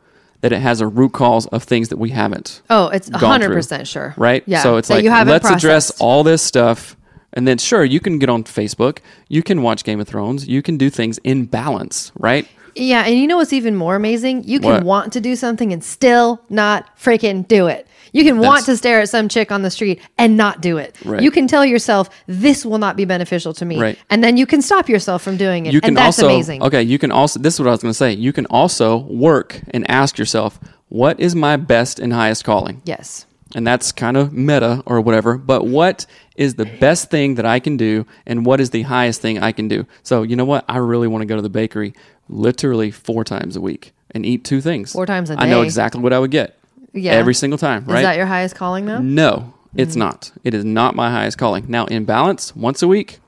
that 0.43 0.53
it 0.53 0.61
has 0.61 0.81
a 0.81 0.87
root 0.87 1.13
cause 1.13 1.47
of 1.49 1.63
things 1.65 1.89
that 1.91 1.99
we 1.99 2.11
haven't 2.11 2.63
oh, 2.71 2.89
it's 2.89 3.09
gone 3.11 3.41
through, 3.43 3.57
100% 3.57 3.87
sure. 3.87 4.15
right? 4.17 4.43
Yeah. 4.47 4.63
So 4.63 4.77
it's 4.77 4.89
that 4.89 4.95
like 4.95 5.05
you 5.05 5.11
haven't 5.11 5.33
let's 5.33 5.51
address 5.51 5.91
all 6.01 6.23
this 6.23 6.41
stuff, 6.43 6.97
and 7.35 7.47
then 7.47 7.59
sure, 7.59 7.85
you 7.85 8.01
can 8.01 8.19
get 8.19 8.29
on 8.31 8.45
Facebook, 8.45 8.99
you 9.29 9.43
can 9.43 9.63
watch 9.63 9.85
Game 9.85 10.01
of 10.01 10.09
Thrones, 10.09 10.49
you 10.49 10.63
can 10.63 10.79
do 10.79 10.89
things 10.89 11.19
in 11.25 11.45
balance, 11.45 12.11
right? 12.19 12.49
Yeah, 12.75 13.05
and 13.05 13.19
you 13.19 13.27
know 13.27 13.37
what's 13.37 13.53
even 13.53 13.77
more 13.77 13.97
amazing? 13.97 14.45
You 14.45 14.61
can 14.61 14.71
What? 14.71 14.85
want 14.85 15.13
to 15.15 15.21
do 15.21 15.37
something 15.37 15.73
and 15.73 15.85
still 15.85 16.41
not 16.49 16.97
freaking 16.99 17.47
do 17.47 17.67
it. 17.67 17.87
You 18.13 18.25
can 18.25 18.39
want 18.39 18.65
to 18.67 18.77
stare 18.77 19.01
at 19.01 19.09
some 19.09 19.29
chick 19.29 19.51
on 19.53 19.63
the 19.63 19.71
street 19.71 20.01
and 20.19 20.37
not 20.37 20.61
do 20.61 20.77
it. 20.79 20.97
Right. 21.05 21.23
You 21.23 21.31
can 21.31 21.47
tell 21.47 21.65
yourself 21.65 22.11
this 22.27 22.65
will 22.65 22.79
not 22.79 22.97
be 22.97 23.05
beneficial 23.05 23.53
to 23.55 23.65
me, 23.65 23.81
Right. 23.81 23.99
and 24.11 24.23
then 24.25 24.37
you 24.37 24.47
can 24.47 24.63
stop 24.63 24.89
yourself 24.89 25.23
from 25.23 25.37
doing 25.37 25.67
it. 25.67 25.73
You 25.75 25.81
can 25.81 25.89
and 25.91 25.97
that's 25.97 26.19
also 26.19 26.27
amazing. 26.27 26.63
okay. 26.63 26.83
You 26.83 26.99
can 26.99 27.11
also 27.13 27.39
this 27.39 27.55
is 27.55 27.61
what 27.61 27.69
I 27.69 27.73
was 27.73 27.83
going 27.83 27.91
to 27.91 27.95
say. 27.97 28.13
You 28.13 28.33
can 28.33 28.47
also 28.47 28.99
work 28.99 29.61
and 29.71 29.89
ask 29.91 30.19
yourself, 30.19 30.59
what 30.89 31.21
is 31.21 31.35
my 31.35 31.57
best 31.57 31.99
and 32.01 32.13
highest 32.13 32.45
calling? 32.45 32.83
Yes. 32.85 33.27
and 33.57 33.67
that's 33.67 33.91
kind 33.91 34.17
of 34.17 34.33
meta 34.33 34.81
or 34.87 35.01
whatever. 35.01 35.37
But 35.37 35.67
what 35.67 36.07
is 36.37 36.55
the 36.55 36.67
best 36.67 37.11
thing 37.11 37.35
that 37.35 37.45
I 37.45 37.59
can 37.59 37.77
do, 37.77 38.07
and 38.25 38.47
what 38.47 38.61
is 38.61 38.71
the 38.71 38.83
highest 38.83 39.21
thing 39.21 39.41
I 39.41 39.51
can 39.51 39.67
do? 39.67 39.87
So 40.05 40.23
you 40.23 40.37
know 40.37 40.45
what? 40.45 40.65
I 40.69 40.77
really 40.79 41.09
want 41.09 41.23
to 41.23 41.27
go 41.27 41.35
to 41.35 41.43
the 41.43 41.49
bakery 41.51 41.93
literally 42.29 42.93
four 42.93 43.25
times 43.25 43.57
a 43.57 43.61
week 43.61 43.93
and 44.13 44.25
eat 44.25 44.45
two 44.45 44.61
things. 44.61 44.93
Four 44.93 45.07
times 45.07 45.31
a 45.31 45.37
day. 45.37 45.43
I 45.43 45.49
know 45.49 45.63
exactly 45.63 46.01
what 46.01 46.13
I 46.13 46.19
would 46.21 46.31
get. 46.31 46.60
Yeah. 46.93 47.13
Every 47.13 47.35
single 47.35 47.59
time, 47.59 47.85
right? 47.85 47.99
Is 47.99 48.03
that 48.03 48.17
your 48.17 48.27
highest 48.27 48.55
calling 48.57 48.87
though? 48.87 48.99
no, 49.01 49.55
it's 49.77 49.95
not. 49.97 50.33
It 50.45 50.55
is 50.55 50.65
not 50.65 50.95
my 50.97 51.11
highest 51.11 51.39
calling. 51.39 51.65
Now, 51.69 51.87
in 51.87 52.05
balance, 52.05 52.55
once 52.57 52.83
a 52.83 52.89
week, 52.89 53.21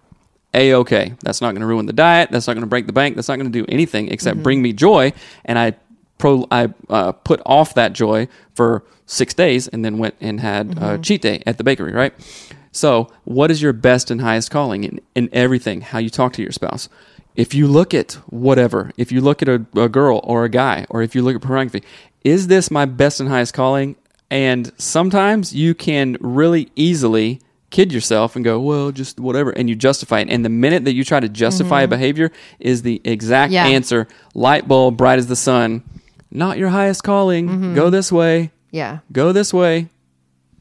a 0.55 0.75
okay. 0.75 1.14
That's 1.22 1.40
not 1.40 1.53
going 1.53 1.61
to 1.61 1.66
ruin 1.66 1.87
the 1.87 1.92
diet. 1.92 2.31
That's 2.31 2.46
not 2.46 2.55
going 2.55 2.62
to 2.62 2.68
break 2.68 2.87
the 2.87 2.92
bank. 2.92 3.14
That's 3.16 3.29
not 3.29 3.37
going 3.37 3.51
to 3.51 3.59
do 3.59 3.64
anything 3.68 4.09
except 4.09 4.37
Mm-hmm. 4.37 4.42
bring 4.42 4.62
me 4.62 4.72
joy. 4.72 5.12
And 5.44 5.59
I 5.59 5.75
pro 6.18 6.46
I 6.51 6.68
uh, 6.90 7.12
put 7.12 7.40
off 7.46 7.75
that 7.75 7.92
joy 7.92 8.29
for 8.55 8.85
six 9.07 9.33
days 9.35 9.68
and 9.68 9.85
then 9.85 9.98
went 9.98 10.14
and 10.20 10.40
had 10.40 10.72
a 10.72 10.75
Mm-hmm. 10.75 11.03
cheat 11.03 11.22
day 11.22 11.42
at 11.46 11.57
the 11.59 11.64
bakery. 11.64 11.92
Right. 11.92 12.12
So, 12.75 13.12
what 13.25 13.51
is 13.51 13.61
your 13.62 13.72
best 13.75 14.11
and 14.11 14.20
highest 14.20 14.51
calling 14.51 14.85
in, 14.85 15.01
in 15.14 15.29
everything? 15.33 15.83
How 15.83 15.98
you 15.98 16.09
talk 16.11 16.33
to 16.35 16.42
your 16.42 16.53
spouse. 16.53 16.88
If 17.35 17.55
you 17.55 17.66
look 17.66 17.95
at 17.95 18.12
whatever, 18.27 18.92
if 18.97 19.11
you 19.11 19.21
look 19.21 19.42
at 19.42 19.49
a, 19.49 19.64
a 19.77 19.88
girl 19.88 20.21
or 20.25 20.45
a 20.45 20.49
guy, 20.49 20.87
or 20.90 21.03
if 21.03 21.14
you 21.14 21.23
look 21.23 21.35
at 21.35 21.42
pornography, 21.42 21.83
is 22.25 22.47
this 22.47 22.71
my 22.71 22.85
best 22.85 23.21
and 23.21 23.29
highest 23.29 23.55
calling? 23.55 23.97
And 24.31 24.73
sometimes 24.79 25.55
you 25.55 25.75
can 25.75 26.16
really 26.21 26.71
easily 26.77 27.40
kid 27.71 27.92
yourself 27.92 28.37
and 28.37 28.45
go, 28.45 28.61
well, 28.61 28.92
just 28.92 29.18
whatever, 29.18 29.51
and 29.51 29.68
you 29.68 29.75
justify 29.75 30.21
it. 30.21 30.29
And 30.31 30.45
the 30.45 30.51
minute 30.51 30.85
that 30.85 30.92
you 30.92 31.05
try 31.05 31.21
to 31.21 31.29
justify 31.29 31.81
a 31.81 31.85
mm-hmm. 31.85 31.90
behavior 31.90 32.33
is 32.61 32.83
the 32.83 33.01
exact 33.03 33.53
Yeah. 33.53 33.66
answer. 33.66 34.07
Light 34.35 34.68
bulb, 34.68 34.97
bright 34.97 35.18
as 35.18 35.27
the 35.27 35.37
sun. 35.37 35.83
Not 36.31 36.59
your 36.59 36.68
highest 36.68 37.03
calling. 37.03 37.49
Mm-hmm. 37.49 37.75
Go 37.75 37.90
this 37.90 38.12
way. 38.12 38.53
Yeah. 38.71 38.99
Go 39.11 39.33
this 39.33 39.53
way. 39.53 39.88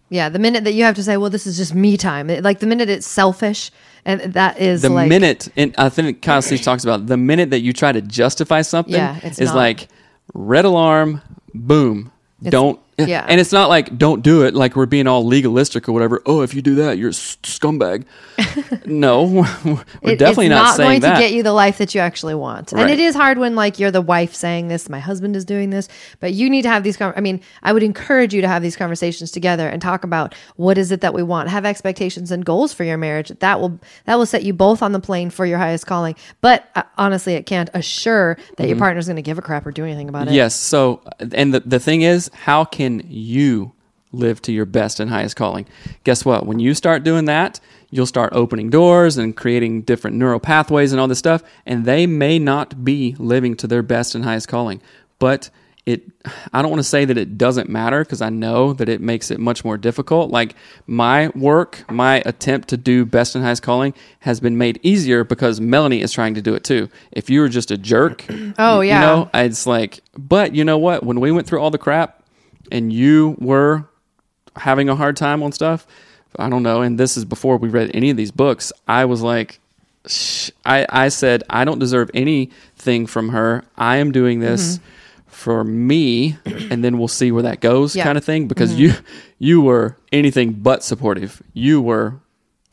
Yeah. 0.09 0.29
The 0.29 0.39
minute 0.39 0.63
that 0.63 0.73
you 0.73 0.83
have 0.83 0.95
to 0.95 1.03
say, 1.03 1.15
well, 1.17 1.29
this 1.29 1.45
is 1.47 1.57
just 1.57 1.75
me 1.75 1.95
time, 1.95 2.27
like 2.27 2.59
the 2.59 2.67
minute 2.67 2.89
it's 2.89 3.07
selfish, 3.07 3.71
and 4.05 4.33
that 4.33 4.59
is 4.59 4.81
The 4.81 4.89
like, 4.89 5.09
minute, 5.09 5.49
and 5.55 5.73
I 5.77 5.89
think 5.89 6.21
Kyle 6.21 6.41
Cease 6.41 6.63
talks 6.63 6.83
about 6.83 7.07
the 7.07 7.17
minute 7.17 7.49
that 7.51 7.59
you 7.61 7.73
try 7.73 7.91
to 7.91 8.01
justify 8.01 8.61
something 8.61 8.93
Yeah, 8.93 9.19
it's 9.23 9.39
is 9.39 9.49
not. 9.49 9.55
like 9.55 9.87
red 10.33 10.65
alarm, 10.65 11.21
boom. 11.53 12.11
don't 12.43 12.79
Yeah. 13.07 13.25
And 13.27 13.39
it's 13.41 13.51
not 13.51 13.69
like 13.69 13.97
don't 13.97 14.21
do 14.21 14.43
it 14.43 14.53
like 14.55 14.75
we're 14.75 14.85
being 14.85 15.07
all 15.07 15.25
legalistic 15.25 15.87
or 15.89 15.91
whatever. 15.91 16.21
Oh, 16.25 16.41
if 16.41 16.53
you 16.53 16.61
do 16.61 16.75
that, 16.75 16.97
you're 16.97 17.09
a 17.09 17.13
scumbag. 17.13 18.05
no, 18.85 19.23
we're 20.03 20.11
It- 20.11 20.19
definitely 20.19 20.47
it's 20.47 20.51
not, 20.51 20.63
not 20.63 20.75
saying 20.75 20.89
going 20.89 21.01
that. 21.01 21.13
to 21.15 21.19
get 21.19 21.33
you 21.33 21.43
the 21.43 21.53
life 21.53 21.77
that 21.77 21.93
you 21.95 22.01
actually 22.01 22.35
want. 22.35 22.71
And 22.73 22.89
it 22.89 22.99
is 22.99 23.15
hard 23.15 23.37
when 23.37 23.55
like 23.55 23.79
you're 23.79 23.91
the 23.91 24.01
wife 24.01 24.33
saying 24.33 24.67
this, 24.67 24.89
my 24.89 24.99
husband 24.99 25.35
is 25.35 25.45
doing 25.45 25.69
this, 25.69 25.87
but 26.19 26.33
you 26.33 26.49
need 26.49 26.63
to 26.63 26.69
have 26.69 26.83
these 26.83 26.97
con- 26.97 27.13
I 27.15 27.21
mean, 27.21 27.41
I 27.63 27.73
would 27.73 27.83
encourage 27.83 28.33
you 28.33 28.41
to 28.41 28.47
have 28.47 28.61
these 28.61 28.75
conversations 28.75 29.31
together 29.31 29.67
and 29.67 29.81
talk 29.81 30.03
about 30.03 30.33
what 30.55 30.77
is 30.77 30.91
it 30.91 31.01
that 31.01 31.13
we 31.13 31.23
want. 31.23 31.49
Have 31.49 31.65
expectations 31.65 32.31
and 32.31 32.45
goals 32.45 32.73
for 32.73 32.83
your 32.83 32.97
marriage. 32.97 33.29
That 33.39 33.59
will 33.59 33.79
that 34.05 34.15
will 34.15 34.25
set 34.25 34.43
you 34.43 34.53
both 34.53 34.81
on 34.81 34.91
the 34.91 34.99
plane 34.99 35.29
for 35.29 35.45
your 35.45 35.57
highest 35.57 35.87
calling. 35.87 36.15
But 36.41 36.69
uh, 36.75 36.83
honestly, 36.97 37.33
it 37.33 37.45
can't 37.45 37.69
assure 37.73 38.35
that 38.35 38.61
Mm-hmm. 38.61 38.69
your 38.69 38.77
partner's 38.77 39.07
going 39.07 39.15
to 39.15 39.21
give 39.21 39.37
a 39.37 39.41
crap 39.41 39.65
or 39.65 39.71
do 39.71 39.83
anything 39.85 40.07
about 40.07 40.27
it. 40.27 40.33
Yes. 40.33 40.55
So, 40.55 41.01
and 41.33 41.53
the, 41.53 41.61
the 41.61 41.79
thing 41.79 42.01
is, 42.03 42.29
how 42.33 42.63
can 42.63 42.90
you 42.99 43.71
live 44.11 44.41
to 44.41 44.51
your 44.51 44.65
best 44.65 44.99
and 44.99 45.09
highest 45.09 45.35
calling? 45.37 45.65
Guess 46.03 46.25
what? 46.25 46.45
When 46.45 46.59
you 46.59 46.73
start 46.73 47.03
doing 47.03 47.25
that, 47.25 47.59
you'll 47.89 48.05
start 48.05 48.33
opening 48.33 48.69
doors 48.69 49.17
and 49.17 49.35
creating 49.35 49.81
different 49.83 50.17
neural 50.17 50.39
pathways 50.39 50.91
and 50.91 50.99
all 50.99 51.07
this 51.07 51.19
stuff. 51.19 51.41
And 51.65 51.85
they 51.85 52.05
may 52.07 52.37
not 52.39 52.83
be 52.83 53.15
living 53.19 53.55
to 53.57 53.67
their 53.67 53.81
best 53.83 54.13
and 54.15 54.23
highest 54.25 54.47
calling, 54.49 54.81
but 55.19 55.49
it, 55.83 56.03
I 56.53 56.61
don't 56.61 56.69
want 56.69 56.79
to 56.79 56.87
say 56.87 57.05
that 57.05 57.17
it 57.17 57.39
doesn't 57.39 57.67
matter 57.67 58.03
because 58.03 58.21
I 58.21 58.29
know 58.29 58.71
that 58.73 58.87
it 58.87 59.01
makes 59.01 59.31
it 59.31 59.39
much 59.39 59.65
more 59.65 59.77
difficult. 59.77 60.29
Like 60.29 60.53
my 60.85 61.29
work, 61.29 61.83
my 61.89 62.21
attempt 62.23 62.67
to 62.69 62.77
do 62.77 63.03
best 63.03 63.33
and 63.33 63.43
highest 63.43 63.63
calling 63.63 63.95
has 64.19 64.39
been 64.39 64.59
made 64.59 64.79
easier 64.83 65.23
because 65.23 65.59
Melanie 65.59 66.01
is 66.01 66.11
trying 66.11 66.35
to 66.35 66.41
do 66.41 66.53
it 66.53 66.63
too. 66.63 66.87
If 67.11 67.31
you 67.31 67.39
were 67.41 67.49
just 67.49 67.71
a 67.71 67.77
jerk, 67.79 68.23
Oh, 68.59 68.81
yeah. 68.81 68.99
you 68.99 69.05
know, 69.07 69.29
it's 69.33 69.65
like, 69.65 70.01
but 70.15 70.53
you 70.53 70.63
know 70.63 70.77
what? 70.77 71.03
When 71.03 71.19
we 71.19 71.31
went 71.31 71.47
through 71.47 71.61
all 71.61 71.71
the 71.71 71.79
crap 71.79 72.20
and 72.71 72.91
you 72.91 73.35
were 73.39 73.85
having 74.55 74.89
a 74.89 74.95
hard 74.95 75.17
time 75.17 75.43
on 75.43 75.51
stuff, 75.51 75.85
I 76.37 76.49
don't 76.49 76.63
know, 76.63 76.81
and 76.81 76.97
this 76.97 77.17
is 77.17 77.25
before 77.25 77.57
we 77.57 77.69
read 77.69 77.91
any 77.93 78.09
of 78.09 78.17
these 78.17 78.31
books, 78.31 78.71
I 78.87 79.05
was 79.05 79.21
like, 79.21 79.59
Shh. 80.07 80.49
I, 80.65 80.85
I 80.89 81.09
said, 81.09 81.43
I 81.49 81.65
don't 81.65 81.79
deserve 81.79 82.09
anything 82.13 83.05
from 83.05 83.29
her. 83.29 83.63
I 83.77 83.97
am 83.97 84.11
doing 84.11 84.39
this 84.39 84.77
mm-hmm. 84.77 84.85
for 85.27 85.63
me, 85.63 86.37
and 86.45 86.83
then 86.83 86.97
we'll 86.97 87.07
see 87.07 87.31
where 87.31 87.43
that 87.43 87.59
goes, 87.59 87.95
Yeah. 87.95 88.03
kind 88.03 88.17
of 88.17 88.25
thing. 88.25 88.47
Because 88.47 88.71
mm-hmm. 88.71 88.81
you 88.81 88.93
you 89.37 89.61
were 89.61 89.97
anything 90.11 90.53
but 90.53 90.83
supportive. 90.83 91.43
You 91.53 91.81
were 91.81 92.20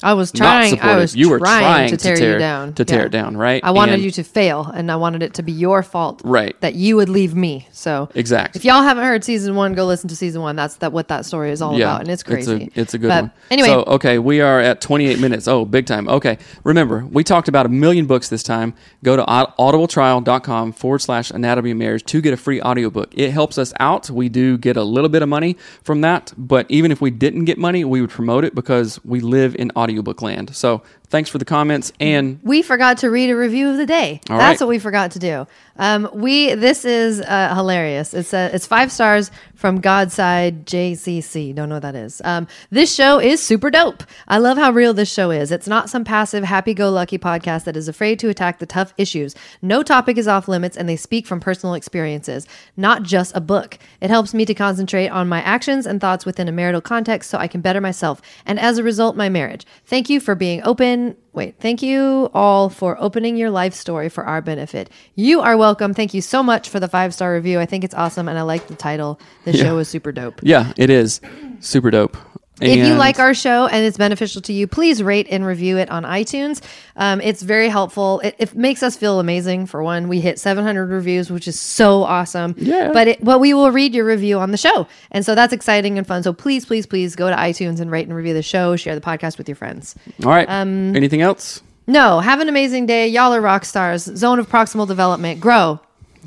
I 0.00 0.14
was 0.14 0.30
trying. 0.30 0.78
I 0.80 0.94
was 0.96 1.16
you 1.16 1.28
were 1.28 1.40
trying, 1.40 1.90
to 1.90 1.96
tear, 1.96 2.34
you 2.34 2.38
down. 2.38 2.72
to 2.74 2.84
tear 2.84 3.00
Yeah. 3.00 3.06
it 3.06 3.10
down, 3.10 3.36
right? 3.36 3.60
I 3.64 3.72
wanted 3.72 3.94
And- 3.94 4.04
you 4.04 4.12
to 4.12 4.22
fail, 4.22 4.70
and 4.72 4.92
I 4.92 4.96
wanted 4.96 5.24
it 5.24 5.34
to 5.34 5.42
be 5.42 5.50
your 5.50 5.82
fault. 5.82 6.22
Right. 6.24 6.54
That 6.60 6.76
you 6.76 6.94
would 6.94 7.08
leave 7.08 7.34
me. 7.34 7.66
So 7.72 8.08
Exactly. 8.14 8.60
If 8.60 8.64
y'all 8.64 8.82
haven't 8.82 9.02
heard 9.02 9.24
season 9.24 9.56
one, 9.56 9.74
go 9.74 9.86
listen 9.86 10.08
to 10.08 10.14
season 10.14 10.40
one. 10.40 10.54
That's 10.54 10.76
that 10.76 10.92
what 10.92 11.08
that 11.08 11.26
story 11.26 11.50
is 11.50 11.60
all 11.60 11.74
about, 11.76 12.02
and 12.02 12.10
it's 12.10 12.22
crazy. 12.22 12.66
It's 12.66 12.76
a, 12.76 12.80
it's 12.80 12.94
a 12.94 12.98
good 12.98 13.08
But 13.08 13.22
one. 13.24 13.32
Anyway, 13.50 13.68
so 13.68 13.82
okay, 13.88 14.20
we 14.20 14.40
are 14.40 14.60
at 14.60 14.80
28 14.80 15.18
minutes. 15.18 15.48
Oh, 15.48 15.64
big 15.64 15.86
time. 15.86 16.08
Okay, 16.08 16.38
remember 16.62 17.04
we 17.10 17.24
talked 17.24 17.48
about 17.48 17.66
a 17.66 17.68
million 17.68 18.06
books 18.06 18.28
this 18.28 18.44
time. 18.44 18.74
Go 19.02 19.16
to 19.16 19.24
au- 19.28 19.52
audibletrial.com 19.58 20.72
forward 20.72 21.00
slash 21.00 21.30
anatomy 21.32 21.72
of 21.72 21.76
marriage 21.76 22.04
to 22.04 22.20
get 22.20 22.32
a 22.32 22.36
free 22.36 22.60
audiobook. 22.62 23.12
It 23.16 23.30
helps 23.32 23.58
us 23.58 23.72
out. 23.80 24.10
We 24.10 24.28
do 24.28 24.56
get 24.58 24.76
a 24.76 24.84
little 24.84 25.08
bit 25.10 25.22
of 25.22 25.28
money 25.28 25.56
from 25.82 26.02
that, 26.02 26.32
but 26.38 26.66
even 26.68 26.92
if 26.92 27.00
we 27.00 27.10
didn't 27.10 27.46
get 27.46 27.58
money, 27.58 27.84
we 27.84 28.00
would 28.00 28.10
promote 28.10 28.44
it 28.44 28.54
because 28.54 29.00
we 29.04 29.18
live 29.20 29.56
in 29.56 29.72
audiobook 29.88 30.22
land. 30.22 30.54
So 30.54 30.82
thanks 31.10 31.30
for 31.30 31.38
the 31.38 31.44
comments 31.44 31.92
and 32.00 32.40
we 32.42 32.62
forgot 32.62 32.98
to 32.98 33.10
read 33.10 33.30
a 33.30 33.36
review 33.36 33.68
of 33.68 33.76
the 33.76 33.86
day. 33.86 34.20
All 34.30 34.38
That's 34.38 34.60
right. 34.60 34.66
what 34.66 34.70
we 34.70 34.78
forgot 34.78 35.12
to 35.12 35.18
do. 35.18 35.46
Um, 35.76 36.08
we 36.12 36.54
this 36.54 36.84
is 36.84 37.20
uh, 37.20 37.54
hilarious. 37.54 38.12
It's 38.12 38.34
a, 38.34 38.50
it's 38.52 38.66
five 38.66 38.90
stars 38.90 39.30
from 39.54 39.80
Godside 39.80 40.66
JCC. 40.66 41.54
Don't 41.54 41.68
know 41.68 41.76
what 41.76 41.82
that 41.82 41.96
is. 41.96 42.22
Um, 42.24 42.46
this 42.70 42.94
show 42.94 43.18
is 43.20 43.42
super 43.42 43.70
dope. 43.70 44.04
I 44.28 44.38
love 44.38 44.56
how 44.56 44.70
real 44.70 44.94
this 44.94 45.12
show 45.12 45.32
is. 45.32 45.50
It's 45.50 45.66
not 45.66 45.90
some 45.90 46.04
passive, 46.04 46.44
happy-go-lucky 46.44 47.18
podcast 47.18 47.64
that 47.64 47.76
is 47.76 47.88
afraid 47.88 48.20
to 48.20 48.28
attack 48.28 48.60
the 48.60 48.66
tough 48.66 48.94
issues. 48.96 49.34
No 49.60 49.82
topic 49.82 50.16
is 50.16 50.28
off 50.28 50.46
limits, 50.46 50.76
and 50.76 50.88
they 50.88 50.94
speak 50.96 51.26
from 51.26 51.40
personal 51.40 51.74
experiences, 51.74 52.46
not 52.76 53.02
just 53.02 53.36
a 53.36 53.40
book. 53.40 53.78
It 54.00 54.10
helps 54.10 54.32
me 54.32 54.44
to 54.44 54.54
concentrate 54.54 55.08
on 55.08 55.28
my 55.28 55.42
actions 55.42 55.86
and 55.86 56.00
thoughts 56.00 56.24
within 56.24 56.46
a 56.48 56.52
marital 56.52 56.80
context, 56.80 57.28
so 57.28 57.38
I 57.38 57.48
can 57.48 57.60
better 57.60 57.80
myself 57.80 58.22
and, 58.46 58.60
as 58.60 58.78
a 58.78 58.84
result, 58.84 59.16
my 59.16 59.28
marriage. 59.28 59.66
Thank 59.84 60.08
you 60.08 60.20
for 60.20 60.36
being 60.36 60.62
open. 60.62 60.97
Wait, 61.32 61.54
thank 61.60 61.82
you 61.82 62.30
all 62.34 62.68
for 62.68 62.96
opening 63.00 63.36
your 63.36 63.50
life 63.50 63.72
story 63.74 64.08
for 64.08 64.24
our 64.24 64.40
benefit. 64.42 64.90
You 65.14 65.40
are 65.40 65.56
welcome. 65.56 65.94
Thank 65.94 66.12
you 66.14 66.20
so 66.20 66.42
much 66.42 66.68
for 66.68 66.80
the 66.80 66.88
five 66.88 67.14
star 67.14 67.32
review. 67.34 67.60
I 67.60 67.66
think 67.66 67.84
it's 67.84 67.94
awesome, 67.94 68.28
and 68.28 68.38
I 68.38 68.42
like 68.42 68.66
the 68.66 68.74
title. 68.74 69.20
The 69.44 69.52
Yeah. 69.52 69.64
show 69.64 69.78
is 69.78 69.88
super 69.88 70.10
dope. 70.12 70.40
yeah, 70.42 70.72
it 70.76 70.90
is 70.90 71.20
super 71.60 71.90
dope. 71.90 72.16
If 72.60 72.86
you 72.86 72.94
like 72.94 73.18
our 73.18 73.34
show 73.34 73.66
and 73.66 73.84
it's 73.84 73.96
beneficial 73.96 74.42
to 74.42 74.52
you, 74.52 74.66
please 74.66 75.02
rate 75.02 75.28
and 75.30 75.46
review 75.46 75.78
it 75.78 75.90
on 75.90 76.04
iTunes. 76.04 76.60
Um, 76.96 77.20
it's 77.20 77.42
very 77.42 77.68
helpful. 77.68 78.20
It, 78.20 78.34
it 78.38 78.54
makes 78.54 78.82
us 78.82 78.96
feel 78.96 79.20
amazing. 79.20 79.66
For 79.66 79.82
one, 79.82 80.08
we 80.08 80.20
hit 80.20 80.38
700 80.38 80.86
reviews, 80.86 81.30
which 81.30 81.46
is 81.46 81.58
so 81.58 82.02
awesome. 82.02 82.54
Yeah. 82.58 82.90
But 82.92 83.08
it, 83.08 83.24
but 83.24 83.38
we 83.38 83.54
will 83.54 83.70
read 83.70 83.94
your 83.94 84.04
review 84.04 84.38
on 84.38 84.50
the 84.50 84.56
show, 84.56 84.86
and 85.10 85.24
so 85.24 85.34
that's 85.34 85.52
exciting 85.52 85.98
and 85.98 86.06
fun. 86.06 86.22
So 86.22 86.32
please, 86.32 86.64
please, 86.64 86.86
please 86.86 87.14
go 87.16 87.28
to 87.30 87.36
iTunes 87.36 87.80
and 87.80 87.90
rate 87.90 88.06
and 88.06 88.16
review 88.16 88.34
the 88.34 88.42
show. 88.42 88.76
Share 88.76 88.94
the 88.94 89.00
podcast 89.00 89.38
with 89.38 89.48
your 89.48 89.56
friends. 89.56 89.94
all 90.24 90.30
right, 90.30 90.48
um, 90.48 90.96
anything 90.96 91.20
else? 91.22 91.62
No, 91.86 92.20
have 92.20 92.40
an 92.40 92.48
amazing 92.48 92.86
day. 92.86 93.08
Y'all 93.08 93.32
are 93.32 93.40
rock 93.40 93.64
stars. 93.64 94.02
Zone 94.02 94.38
of 94.38 94.48
proximal 94.48 94.86
development. 94.86 95.40
Grow. 95.40 95.80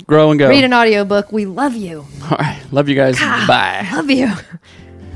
Grow 0.07 0.31
and 0.31 0.39
go. 0.39 0.49
Read 0.49 0.63
an 0.63 0.73
audiobook. 0.73 1.31
We 1.31 1.45
love 1.45 1.75
you. 1.75 2.05
All 2.23 2.37
right, 2.37 2.59
love 2.71 2.89
you 2.89 2.95
guys. 2.95 3.19
Bye. 3.19 3.87
Love 3.93 4.09
you. 4.09 4.31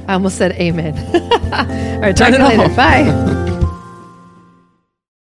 I 0.07 0.13
almost 0.13 0.37
said 0.37 0.53
amen. 0.53 0.97
All 1.53 1.99
right, 1.99 2.15
talk 2.15 2.31
to 2.31 2.37
you 2.37 2.43
later. 2.43 2.75
Bye. 2.75 3.51